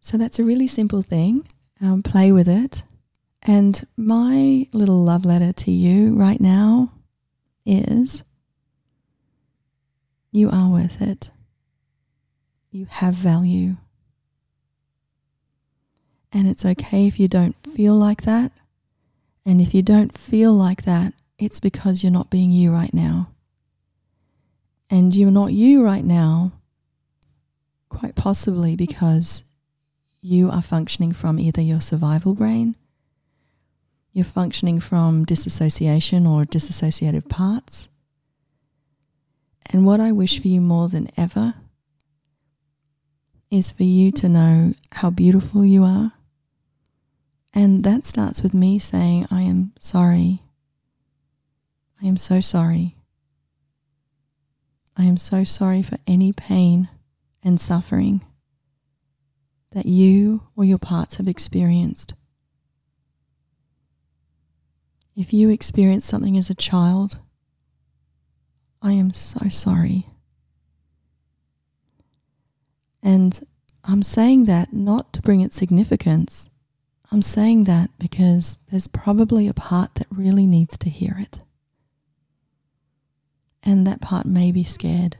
So 0.00 0.16
that's 0.16 0.38
a 0.38 0.44
really 0.44 0.66
simple 0.66 1.02
thing 1.02 1.46
um, 1.80 2.02
play 2.02 2.32
with 2.32 2.48
it. 2.48 2.84
And 3.42 3.86
my 3.96 4.66
little 4.72 5.04
love 5.04 5.24
letter 5.24 5.52
to 5.52 5.70
you 5.70 6.14
right 6.14 6.40
now 6.40 6.92
is 7.64 8.24
you 10.32 10.50
are 10.50 10.70
worth 10.70 11.00
it. 11.00 11.30
You 12.70 12.86
have 12.86 13.14
value. 13.14 13.76
And 16.32 16.48
it's 16.48 16.66
okay 16.66 17.06
if 17.06 17.18
you 17.18 17.28
don't 17.28 17.56
feel 17.62 17.94
like 17.94 18.22
that. 18.22 18.52
And 19.44 19.60
if 19.60 19.72
you 19.72 19.82
don't 19.82 20.12
feel 20.12 20.52
like 20.52 20.82
that, 20.82 21.14
it's 21.38 21.60
because 21.60 22.02
you're 22.02 22.12
not 22.12 22.30
being 22.30 22.50
you 22.50 22.72
right 22.72 22.92
now. 22.92 23.30
And 24.90 25.14
you're 25.14 25.30
not 25.30 25.52
you 25.52 25.84
right 25.84 26.04
now, 26.04 26.52
quite 27.88 28.14
possibly 28.14 28.76
because 28.76 29.42
you 30.26 30.50
are 30.50 30.62
functioning 30.62 31.12
from 31.12 31.38
either 31.38 31.60
your 31.60 31.80
survival 31.80 32.34
brain, 32.34 32.74
you're 34.12 34.24
functioning 34.24 34.80
from 34.80 35.24
disassociation 35.24 36.26
or 36.26 36.44
disassociative 36.44 37.28
parts. 37.28 37.88
And 39.66 39.86
what 39.86 40.00
I 40.00 40.10
wish 40.10 40.40
for 40.40 40.48
you 40.48 40.60
more 40.60 40.88
than 40.88 41.10
ever 41.16 41.54
is 43.50 43.70
for 43.70 43.84
you 43.84 44.10
to 44.12 44.28
know 44.28 44.74
how 44.92 45.10
beautiful 45.10 45.64
you 45.64 45.84
are. 45.84 46.12
And 47.54 47.84
that 47.84 48.04
starts 48.04 48.42
with 48.42 48.52
me 48.52 48.80
saying, 48.80 49.26
I 49.30 49.42
am 49.42 49.72
sorry. 49.78 50.42
I 52.02 52.06
am 52.06 52.16
so 52.16 52.40
sorry. 52.40 52.96
I 54.96 55.04
am 55.04 55.18
so 55.18 55.44
sorry 55.44 55.82
for 55.82 55.98
any 56.06 56.32
pain 56.32 56.88
and 57.44 57.60
suffering 57.60 58.22
that 59.76 59.84
you 59.84 60.40
or 60.56 60.64
your 60.64 60.78
parts 60.78 61.16
have 61.16 61.28
experienced. 61.28 62.14
If 65.14 65.34
you 65.34 65.50
experienced 65.50 66.08
something 66.08 66.38
as 66.38 66.48
a 66.48 66.54
child, 66.54 67.18
I 68.80 68.92
am 68.92 69.12
so 69.12 69.50
sorry. 69.50 70.06
And 73.02 73.38
I'm 73.84 74.02
saying 74.02 74.46
that 74.46 74.72
not 74.72 75.12
to 75.12 75.20
bring 75.20 75.42
it 75.42 75.52
significance. 75.52 76.48
I'm 77.12 77.20
saying 77.20 77.64
that 77.64 77.90
because 77.98 78.58
there's 78.70 78.88
probably 78.88 79.46
a 79.46 79.52
part 79.52 79.96
that 79.96 80.06
really 80.10 80.46
needs 80.46 80.78
to 80.78 80.88
hear 80.88 81.16
it. 81.18 81.40
And 83.62 83.86
that 83.86 84.00
part 84.00 84.24
may 84.24 84.52
be 84.52 84.64
scared. 84.64 85.18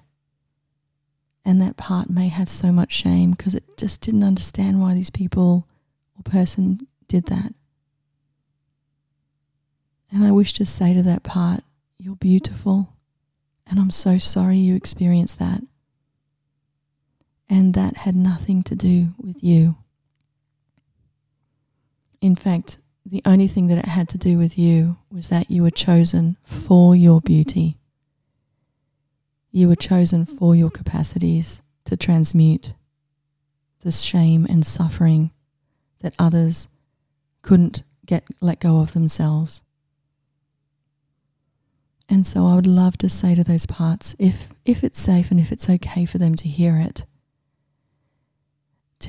And 1.47 1.63
that 1.63 1.77
part 1.77 2.11
may 2.11 2.27
have 2.27 2.49
so 2.49 2.73
much 2.73 2.93
shame 2.93 3.31
because 3.31 3.55
it 3.55 3.79
just 3.79 4.01
didn't 4.01 4.25
understand 4.25 4.81
why 4.81 4.95
these 4.95 5.11
people 5.11 5.69
or 6.19 6.29
person 6.29 6.89
did 7.07 7.27
that. 7.27 7.55
And 10.11 10.25
I 10.25 10.33
wish 10.33 10.55
to 10.55 10.67
say 10.67 10.93
to 10.93 11.05
that 11.05 11.23
part, 11.23 11.61
You're 11.99 12.17
beautiful. 12.17 12.95
And 13.69 13.79
I'm 13.79 13.93
so 13.93 14.19
sorry 14.19 14.57
you 14.57 14.75
experienced 14.75 15.39
that. 15.39 15.61
And 17.49 17.75
that 17.75 17.99
had 17.99 18.17
nothing 18.17 18.65
to 18.65 18.75
do 18.75 19.15
with 19.17 19.43
you. 19.43 19.77
In 22.21 22.35
fact, 22.35 22.79
the 23.05 23.23
only 23.25 23.47
thing 23.47 23.69
that 23.69 23.79
it 23.79 23.87
had 23.87 24.09
to 24.11 24.19
do 24.19 24.37
with 24.37 24.59
you 24.59 24.97
was 25.13 25.29
that 25.29 25.49
you 25.49 25.63
were 25.63 25.71
chosen 25.71 26.37
for 26.43 26.97
your 26.97 27.21
beauty, 27.21 27.79
you 29.57 29.69
were 29.69 29.75
chosen 29.75 30.27
for 30.27 30.55
your 30.55 30.69
capacities 30.69 31.63
to 31.87 31.97
transmute 31.97 32.75
the 33.81 33.91
shame 33.91 34.47
and 34.51 34.67
suffering 34.67 35.31
that 36.01 36.13
others 36.19 36.69
couldn't 37.41 37.83
get 38.05 38.23
let 38.43 38.61
go 38.61 38.81
of 38.81 38.93
themselves. 38.93 39.63
And 42.07 42.27
so 42.27 42.47
I 42.47 42.55
would 42.55 42.67
love 42.67 42.99
to 42.99 43.09
say 43.09 43.35
to 43.35 43.43
those 43.43 43.65
parts, 43.65 44.15
if 44.19 44.51
if 44.67 44.85
it's 44.85 45.01
safe 45.01 45.31
and 45.31 45.41
if 45.41 45.51
it's 45.51 45.71
okay 45.71 46.05
for 46.05 46.19
them 46.19 46.35
to 46.35 46.49
hear 46.49 46.77
it, 46.77 47.07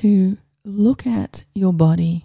to 0.00 0.38
look 0.64 1.06
at 1.06 1.44
your 1.54 1.74
body. 1.74 2.24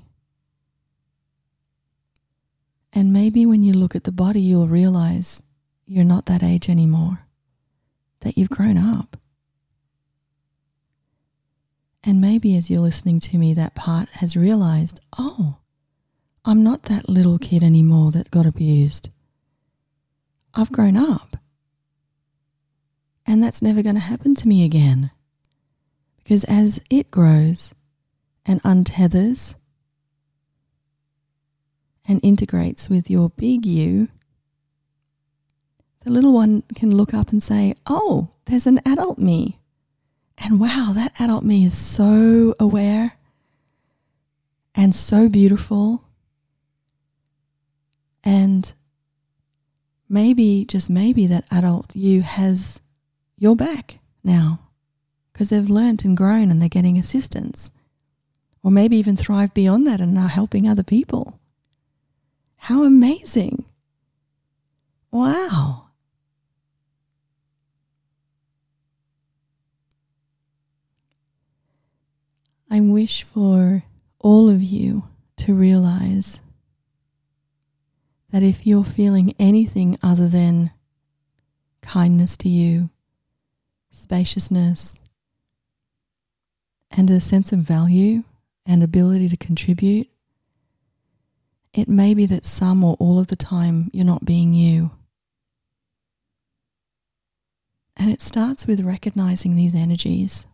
And 2.94 3.12
maybe 3.12 3.46
when 3.46 3.64
you 3.64 3.74
look 3.74 3.98
at 3.98 4.06
the 4.06 4.14
body, 4.14 4.40
you'll 4.40 4.70
realize 4.70 5.44
you're 5.86 6.06
not 6.06 6.28
that 6.28 6.42
age 6.42 6.70
anymore, 6.70 7.23
that 8.24 8.38
you've 8.38 8.50
grown 8.50 8.78
up. 8.78 9.18
And 12.04 12.20
maybe 12.20 12.58
as 12.58 12.70
you're 12.70 12.82
listening 12.82 13.20
to 13.22 13.38
me, 13.38 13.54
that 13.54 13.76
part 13.76 14.10
has 14.10 14.36
realized, 14.36 15.00
oh, 15.18 15.58
I'm 16.44 16.64
not 16.64 16.84
that 16.84 17.08
little 17.08 17.38
kid 17.38 17.64
anymore 17.64 18.12
that 18.12 18.32
got 18.32 18.46
abused. 18.46 19.10
I've 20.54 20.72
grown 20.72 20.98
up. 20.98 21.38
And 23.26 23.42
that's 23.42 23.62
never 23.62 23.82
going 23.82 23.96
to 23.96 24.02
happen 24.02 24.36
to 24.36 24.48
me 24.48 24.66
again. 24.66 25.12
Because 26.18 26.44
as 26.44 26.82
it 26.90 27.10
grows 27.10 27.74
and 28.46 28.62
untethers 28.64 29.56
and 32.06 32.20
integrates 32.22 32.90
with 32.90 33.10
your 33.10 33.30
big 33.30 33.66
you, 33.66 34.10
the 36.04 36.12
little 36.12 36.34
one 36.34 36.64
can 36.76 36.96
look 36.96 37.14
up 37.14 37.32
and 37.32 37.42
say, 37.42 37.76
Oh, 37.88 38.30
there's 38.46 38.68
an 38.68 38.80
adult 38.86 39.18
me. 39.18 39.60
And 40.38 40.60
wow, 40.60 40.92
that 40.94 41.14
adult 41.20 41.44
me 41.44 41.66
is 41.66 41.78
so 41.78 42.54
aware 42.60 43.14
and 44.76 44.96
so 44.96 45.30
beautiful. 45.30 46.04
And 48.24 48.74
maybe, 50.10 50.66
just 50.66 50.90
maybe, 50.90 51.28
that 51.28 51.46
adult 51.52 51.96
you 51.96 52.22
has 52.22 52.82
your 53.38 53.56
back 53.56 54.00
now 54.24 54.60
because 55.32 55.50
they've 55.50 55.70
learnt 55.70 56.04
and 56.04 56.16
grown 56.18 56.52
and 56.52 56.62
they're 56.62 56.70
getting 56.70 56.98
assistance. 56.98 57.72
Or 58.64 58.72
maybe 58.72 58.96
even 58.98 59.18
thrive 59.18 59.54
beyond 59.54 59.86
that 59.88 60.00
and 60.00 60.18
are 60.18 60.30
helping 60.30 60.68
other 60.68 60.84
people. 60.84 61.40
How 62.56 62.84
amazing! 62.84 63.66
Wow. 65.12 65.83
I 72.74 72.80
wish 72.80 73.22
for 73.22 73.84
all 74.18 74.50
of 74.50 74.64
you 74.64 75.04
to 75.38 75.54
realize 75.54 76.42
that 78.32 78.42
if 78.42 78.66
you're 78.66 78.84
feeling 78.84 79.36
anything 79.38 80.00
other 80.02 80.28
than 80.28 80.72
kindness 81.84 82.36
to 82.38 82.50
you, 82.50 82.90
spaciousness, 83.92 84.96
and 86.90 87.12
a 87.12 87.22
sense 87.22 87.52
of 87.52 87.60
value 87.60 88.24
and 88.66 88.82
ability 88.82 89.30
to 89.30 89.38
contribute, 89.38 90.10
it 91.74 91.88
may 91.88 92.16
be 92.16 92.26
that 92.26 92.44
some 92.44 92.84
or 92.84 92.96
all 93.00 93.20
of 93.20 93.28
the 93.28 93.36
time 93.36 93.92
you're 93.94 94.04
not 94.04 94.26
being 94.26 94.56
you. 94.56 94.90
And 97.96 98.10
it 98.10 98.20
starts 98.20 98.66
with 98.66 98.82
recognizing 98.82 99.56
these 99.56 99.76
energies 99.76 100.48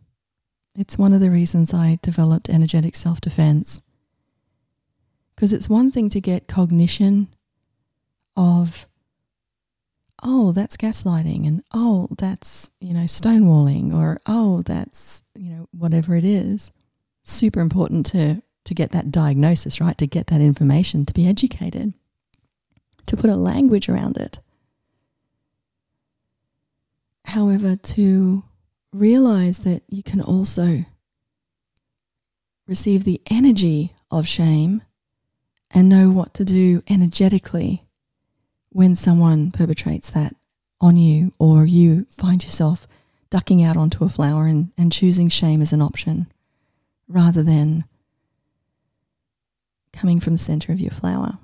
it's 0.80 0.98
one 0.98 1.12
of 1.12 1.20
the 1.20 1.30
reasons 1.30 1.74
I 1.74 2.00
developed 2.02 2.50
energetic 2.50 2.96
self 2.96 3.20
defense. 3.20 3.82
Because 5.36 5.52
it's 5.52 5.68
one 5.70 5.92
thing 5.92 6.10
to 6.10 6.22
get 6.22 6.48
cognition 6.48 7.28
of, 8.38 8.88
oh, 10.24 10.54
that's 10.54 10.78
gaslighting, 10.78 11.46
and 11.46 11.64
oh, 11.74 12.08
that's, 12.18 12.72
you 12.80 12.94
know, 12.94 13.02
stonewalling, 13.02 13.94
or 13.94 14.22
oh, 14.26 14.62
that's, 14.62 15.22
you 15.36 15.54
know, 15.54 15.68
whatever 15.78 16.16
it 16.16 16.24
is. 16.24 16.72
Super 17.24 17.60
important 17.60 18.06
to, 18.08 18.42
to 18.64 18.74
get 18.74 18.92
that 18.92 19.12
diagnosis, 19.12 19.82
right? 19.82 19.98
To 19.98 20.08
get 20.08 20.28
that 20.28 20.42
information, 20.42 21.06
to 21.06 21.14
be 21.14 21.28
educated, 21.28 21.94
to 23.06 23.18
put 23.18 23.30
a 23.30 23.36
language 23.36 23.90
around 23.90 24.16
it. 24.18 24.40
However, 27.26 27.76
to 27.76 28.44
realize 28.94 29.60
that 29.60 29.84
you 29.88 30.04
can 30.04 30.22
also 30.22 30.86
receive 32.68 33.04
the 33.04 33.22
energy 33.30 33.94
of 34.12 34.28
shame 34.28 34.82
and 35.72 35.90
know 35.90 36.10
what 36.10 36.34
to 36.36 36.46
do 36.46 36.82
energetically 36.88 37.86
when 38.70 38.96
someone 38.96 39.52
perpetrates 39.52 40.10
that 40.12 40.34
on 40.82 40.98
you 40.98 41.34
or 41.40 41.66
you 41.66 42.06
find 42.10 42.44
yourself 42.44 42.88
ducking 43.30 43.62
out 43.62 43.78
onto 43.78 44.04
a 44.04 44.10
flower 44.10 44.46
and, 44.46 44.72
and 44.78 44.92
choosing 44.92 45.30
shame 45.30 45.62
as 45.62 45.74
an 45.74 45.82
option 45.82 46.28
rather 47.08 47.44
than 47.44 47.84
coming 49.92 50.20
from 50.20 50.34
the 50.34 50.40
center 50.40 50.72
of 50.72 50.80
your 50.80 50.92
flower. 50.92 51.38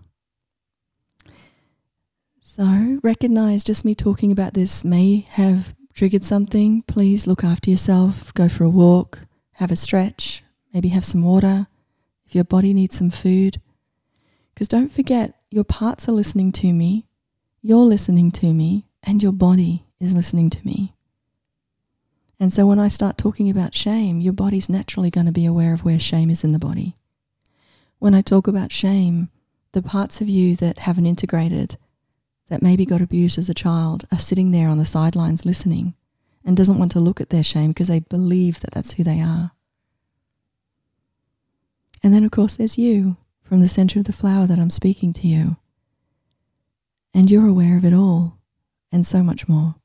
So 2.40 3.00
recognize 3.04 3.64
just 3.64 3.84
me 3.84 3.96
talking 3.96 4.32
about 4.32 4.54
this 4.54 4.84
may 4.84 5.26
have 5.32 5.76
triggered 5.96 6.26
something, 6.26 6.82
please 6.84 7.26
look 7.26 7.44
after 7.44 7.72
yourself, 7.72 8.34
go 8.34 8.50
for 8.50 8.66
a 8.66 8.70
walk, 8.70 9.22
have 9.54 9.72
a 9.72 9.78
stretch, 9.78 10.44
maybe 10.74 10.90
have 10.90 11.06
some 11.06 11.24
water 11.24 11.68
if 12.26 12.36
your 12.36 12.44
body 12.44 12.74
needs 12.74 12.98
some 12.98 13.10
food. 13.10 13.62
Because 14.54 14.68
don't 14.68 14.92
forget, 14.92 15.36
your 15.50 15.64
parts 15.64 16.10
are 16.10 16.12
listening 16.12 16.52
to 16.52 16.74
me, 16.74 17.08
you're 17.62 17.78
listening 17.78 18.30
to 18.32 18.54
me, 18.54 18.86
and 19.04 19.24
your 19.24 19.32
body 19.32 19.86
is 20.00 20.14
listening 20.14 20.50
to 20.50 20.66
me. 20.66 20.94
And 22.42 22.52
so 22.52 22.66
when 22.66 22.80
I 22.80 22.90
start 22.90 23.18
talking 23.18 23.50
about 23.50 23.74
shame, 23.74 24.20
your 24.20 24.34
body's 24.34 24.68
naturally 24.68 25.10
going 25.10 25.26
to 25.28 25.32
be 25.32 25.46
aware 25.46 25.74
of 25.74 25.86
where 25.86 25.98
shame 25.98 26.30
is 26.30 26.44
in 26.44 26.52
the 26.52 26.60
body. 26.60 26.98
When 28.00 28.14
I 28.14 28.22
talk 28.22 28.48
about 28.48 28.74
shame, 28.74 29.30
the 29.72 29.82
parts 29.82 30.20
of 30.20 30.28
you 30.28 30.58
that 30.58 30.80
haven't 30.80 31.06
integrated 31.06 31.78
that 32.50 32.62
maybe 32.62 32.86
got 32.86 33.02
abused 33.02 33.38
as 33.38 33.50
a 33.50 33.54
child 33.54 34.06
are 34.12 34.20
sitting 34.20 34.52
there 34.52 34.70
on 34.70 34.78
the 34.78 34.86
sidelines 34.86 35.46
listening 35.46 35.96
and 36.46 36.56
doesn't 36.56 36.78
want 36.78 36.92
to 36.92 37.00
look 37.00 37.20
at 37.20 37.30
their 37.30 37.44
shame 37.44 37.70
because 37.70 37.88
they 37.88 38.00
believe 38.00 38.60
that 38.60 38.72
that's 38.72 38.94
who 38.94 39.04
they 39.04 39.20
are. 39.20 39.52
And 42.04 42.14
then, 42.14 42.24
of 42.24 42.32
course, 42.32 42.56
there's 42.56 42.78
you 42.78 43.18
from 43.42 43.62
the 43.62 43.68
center 43.68 44.00
of 44.00 44.06
the 44.06 44.14
flower 44.14 44.46
that 44.46 44.60
I'm 44.60 44.70
speaking 44.70 45.12
to 45.14 45.28
you. 45.28 45.58
And 47.14 47.32
you're 47.32 47.48
aware 47.48 47.78
of 47.78 47.86
it 47.86 47.94
all 47.94 48.38
and 48.92 49.08
so 49.08 49.24
much 49.24 49.48
more. 49.48 49.76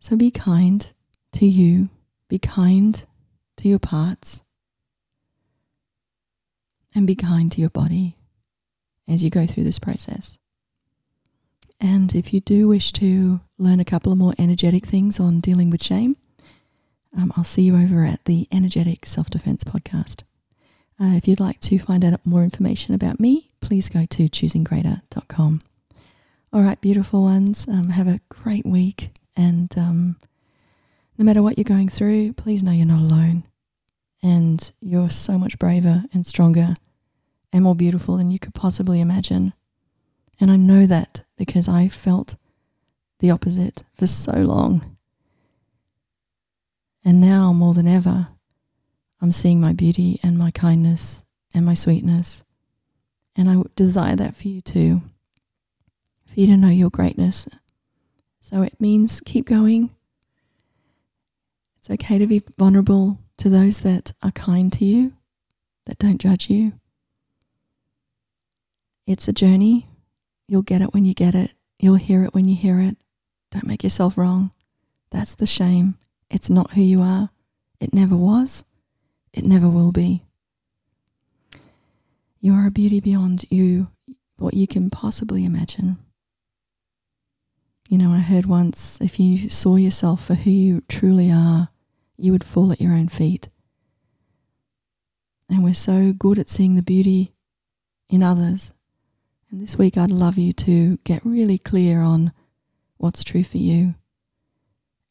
So 0.00 0.16
be 0.16 0.30
kind 0.30 0.90
to 1.32 1.46
you, 1.46 1.88
be 2.28 2.38
kind 2.38 3.02
to 3.56 3.68
your 3.68 3.78
parts, 3.78 4.42
and 6.94 7.06
be 7.06 7.14
kind 7.14 7.50
to 7.52 7.60
your 7.60 7.70
body 7.70 8.16
as 9.08 9.22
you 9.22 9.30
go 9.30 9.46
through 9.46 9.64
this 9.64 9.78
process. 9.78 10.38
And 11.80 12.14
if 12.14 12.32
you 12.32 12.40
do 12.40 12.68
wish 12.68 12.92
to 12.92 13.40
learn 13.58 13.80
a 13.80 13.84
couple 13.84 14.12
of 14.12 14.18
more 14.18 14.34
energetic 14.38 14.86
things 14.86 15.20
on 15.20 15.40
dealing 15.40 15.70
with 15.70 15.82
shame, 15.82 16.16
um, 17.16 17.32
I'll 17.36 17.44
see 17.44 17.62
you 17.62 17.76
over 17.76 18.04
at 18.04 18.24
the 18.24 18.48
Energetic 18.50 19.06
Self 19.06 19.30
Defense 19.30 19.64
podcast. 19.64 20.22
Uh, 21.00 21.14
if 21.16 21.26
you'd 21.26 21.40
like 21.40 21.60
to 21.60 21.78
find 21.78 22.04
out 22.04 22.24
more 22.24 22.42
information 22.42 22.94
about 22.94 23.20
me, 23.20 23.50
please 23.60 23.88
go 23.88 24.06
to 24.06 24.28
choosinggreater.com. 24.28 25.60
All 26.52 26.62
right, 26.62 26.80
beautiful 26.80 27.22
ones, 27.22 27.66
um, 27.68 27.90
have 27.90 28.06
a 28.06 28.20
great 28.28 28.64
week. 28.64 29.10
And 29.36 29.76
um, 29.76 30.16
no 31.18 31.24
matter 31.24 31.42
what 31.42 31.58
you're 31.58 31.64
going 31.64 31.88
through, 31.88 32.34
please 32.34 32.62
know 32.62 32.70
you're 32.70 32.86
not 32.86 33.00
alone. 33.00 33.44
And 34.22 34.72
you're 34.80 35.10
so 35.10 35.36
much 35.36 35.58
braver 35.58 36.04
and 36.14 36.24
stronger 36.26 36.74
and 37.54 37.62
more 37.62 37.76
beautiful 37.76 38.16
than 38.16 38.32
you 38.32 38.38
could 38.40 38.52
possibly 38.52 39.00
imagine. 39.00 39.52
And 40.40 40.50
I 40.50 40.56
know 40.56 40.86
that 40.86 41.22
because 41.38 41.68
I 41.68 41.88
felt 41.88 42.34
the 43.20 43.30
opposite 43.30 43.84
for 43.94 44.08
so 44.08 44.32
long. 44.32 44.96
And 47.04 47.20
now 47.20 47.52
more 47.52 47.72
than 47.72 47.86
ever, 47.86 48.26
I'm 49.20 49.30
seeing 49.30 49.60
my 49.60 49.72
beauty 49.72 50.18
and 50.20 50.36
my 50.36 50.50
kindness 50.50 51.24
and 51.54 51.64
my 51.64 51.74
sweetness. 51.74 52.42
And 53.36 53.48
I 53.48 53.62
desire 53.76 54.16
that 54.16 54.34
for 54.36 54.48
you 54.48 54.60
too, 54.60 55.02
for 56.26 56.40
you 56.40 56.48
to 56.48 56.56
know 56.56 56.68
your 56.68 56.90
greatness. 56.90 57.48
So 58.40 58.62
it 58.62 58.80
means 58.80 59.22
keep 59.24 59.46
going. 59.46 59.90
It's 61.78 61.88
okay 61.88 62.18
to 62.18 62.26
be 62.26 62.42
vulnerable 62.58 63.20
to 63.36 63.48
those 63.48 63.80
that 63.80 64.12
are 64.24 64.32
kind 64.32 64.72
to 64.72 64.84
you, 64.84 65.12
that 65.86 65.98
don't 65.98 66.18
judge 66.18 66.50
you. 66.50 66.72
It's 69.06 69.28
a 69.28 69.32
journey. 69.32 69.86
You'll 70.48 70.62
get 70.62 70.82
it 70.82 70.92
when 70.92 71.04
you 71.04 71.14
get 71.14 71.34
it. 71.34 71.52
You'll 71.78 71.96
hear 71.96 72.24
it 72.24 72.34
when 72.34 72.48
you 72.48 72.56
hear 72.56 72.80
it. 72.80 72.96
Don't 73.50 73.66
make 73.66 73.84
yourself 73.84 74.18
wrong. 74.18 74.50
That's 75.10 75.34
the 75.34 75.46
shame. 75.46 75.96
It's 76.30 76.50
not 76.50 76.72
who 76.72 76.82
you 76.82 77.02
are. 77.02 77.30
It 77.80 77.94
never 77.94 78.16
was. 78.16 78.64
It 79.32 79.44
never 79.44 79.68
will 79.68 79.92
be. 79.92 80.24
You 82.40 82.52
are 82.52 82.66
a 82.66 82.70
beauty 82.70 83.00
beyond 83.00 83.46
you, 83.50 83.88
what 84.36 84.54
you 84.54 84.66
can 84.66 84.90
possibly 84.90 85.46
imagine. 85.46 85.96
You 87.88 87.96
know, 87.96 88.10
I 88.10 88.18
heard 88.18 88.46
once 88.46 89.00
if 89.00 89.18
you 89.18 89.48
saw 89.48 89.76
yourself 89.76 90.26
for 90.26 90.34
who 90.34 90.50
you 90.50 90.82
truly 90.88 91.30
are, 91.30 91.70
you 92.18 92.32
would 92.32 92.44
fall 92.44 92.70
at 92.70 92.82
your 92.82 92.92
own 92.92 93.08
feet. 93.08 93.48
And 95.48 95.64
we're 95.64 95.72
so 95.74 96.12
good 96.12 96.38
at 96.38 96.50
seeing 96.50 96.74
the 96.74 96.82
beauty 96.82 97.32
in 98.10 98.22
others. 98.22 98.73
And 99.54 99.62
this 99.62 99.78
week, 99.78 99.96
I'd 99.96 100.10
love 100.10 100.36
you 100.36 100.52
to 100.52 100.96
get 101.04 101.24
really 101.24 101.58
clear 101.58 102.00
on 102.00 102.32
what's 102.96 103.22
true 103.22 103.44
for 103.44 103.58
you. 103.58 103.94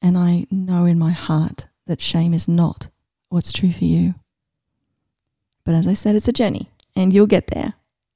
And 0.02 0.18
I 0.18 0.48
know 0.52 0.84
in 0.84 1.00
my 1.00 1.12
heart 1.12 1.68
that 1.88 2.02
shame 2.02 2.34
is 2.34 2.46
not 2.46 2.90
what's 3.30 3.54
true 3.54 3.72
for 3.72 3.86
you. 3.86 4.16
But 5.64 5.76
as 5.76 5.88
I 5.88 5.94
said, 5.94 6.16
it's 6.16 6.28
a 6.28 6.34
journey 6.34 6.70
and 6.94 7.14
you'll 7.14 7.26
get 7.26 7.48
there. 7.48 7.76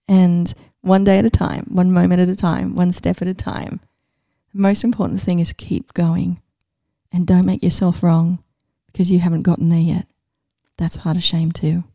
And 0.10 0.54
one 0.82 1.06
day 1.06 1.18
at 1.18 1.24
a 1.24 1.30
time, 1.30 1.66
one 1.70 1.94
moment 1.94 2.20
at 2.20 2.28
a 2.28 2.36
time, 2.36 2.76
one 2.76 2.92
step 2.92 3.22
at 3.22 3.30
a 3.30 3.34
time. 3.34 3.80
The 4.54 4.60
most 4.60 4.84
important 4.84 5.22
thing 5.22 5.40
is 5.40 5.54
keep 5.54 5.94
going 5.94 6.42
and 7.10 7.26
don't 7.26 7.46
make 7.46 7.64
yourself 7.64 8.04
wrong 8.04 8.44
because 8.88 9.10
you 9.10 9.20
haven't 9.20 9.44
gotten 9.44 9.70
there 9.70 9.80
yet. 9.80 10.08
That's 10.78 10.98
part 10.98 11.16
of 11.16 11.24
shame 11.24 11.54
too. 11.54 11.86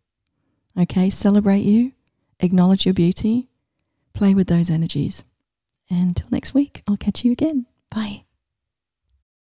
Okay, 0.81 1.11
celebrate 1.11 1.65
you, 1.67 1.93
acknowledge 2.41 2.87
your 2.87 2.95
beauty, 2.95 3.51
play 4.13 4.35
with 4.35 4.47
those 4.47 4.71
energies. 4.71 5.25
And 5.91 6.09
until 6.09 6.29
next 6.31 6.55
week, 6.55 6.83
I'll 6.89 6.97
catch 6.97 7.25
you 7.25 7.33
again. 7.33 7.67
Bye. 7.91 8.25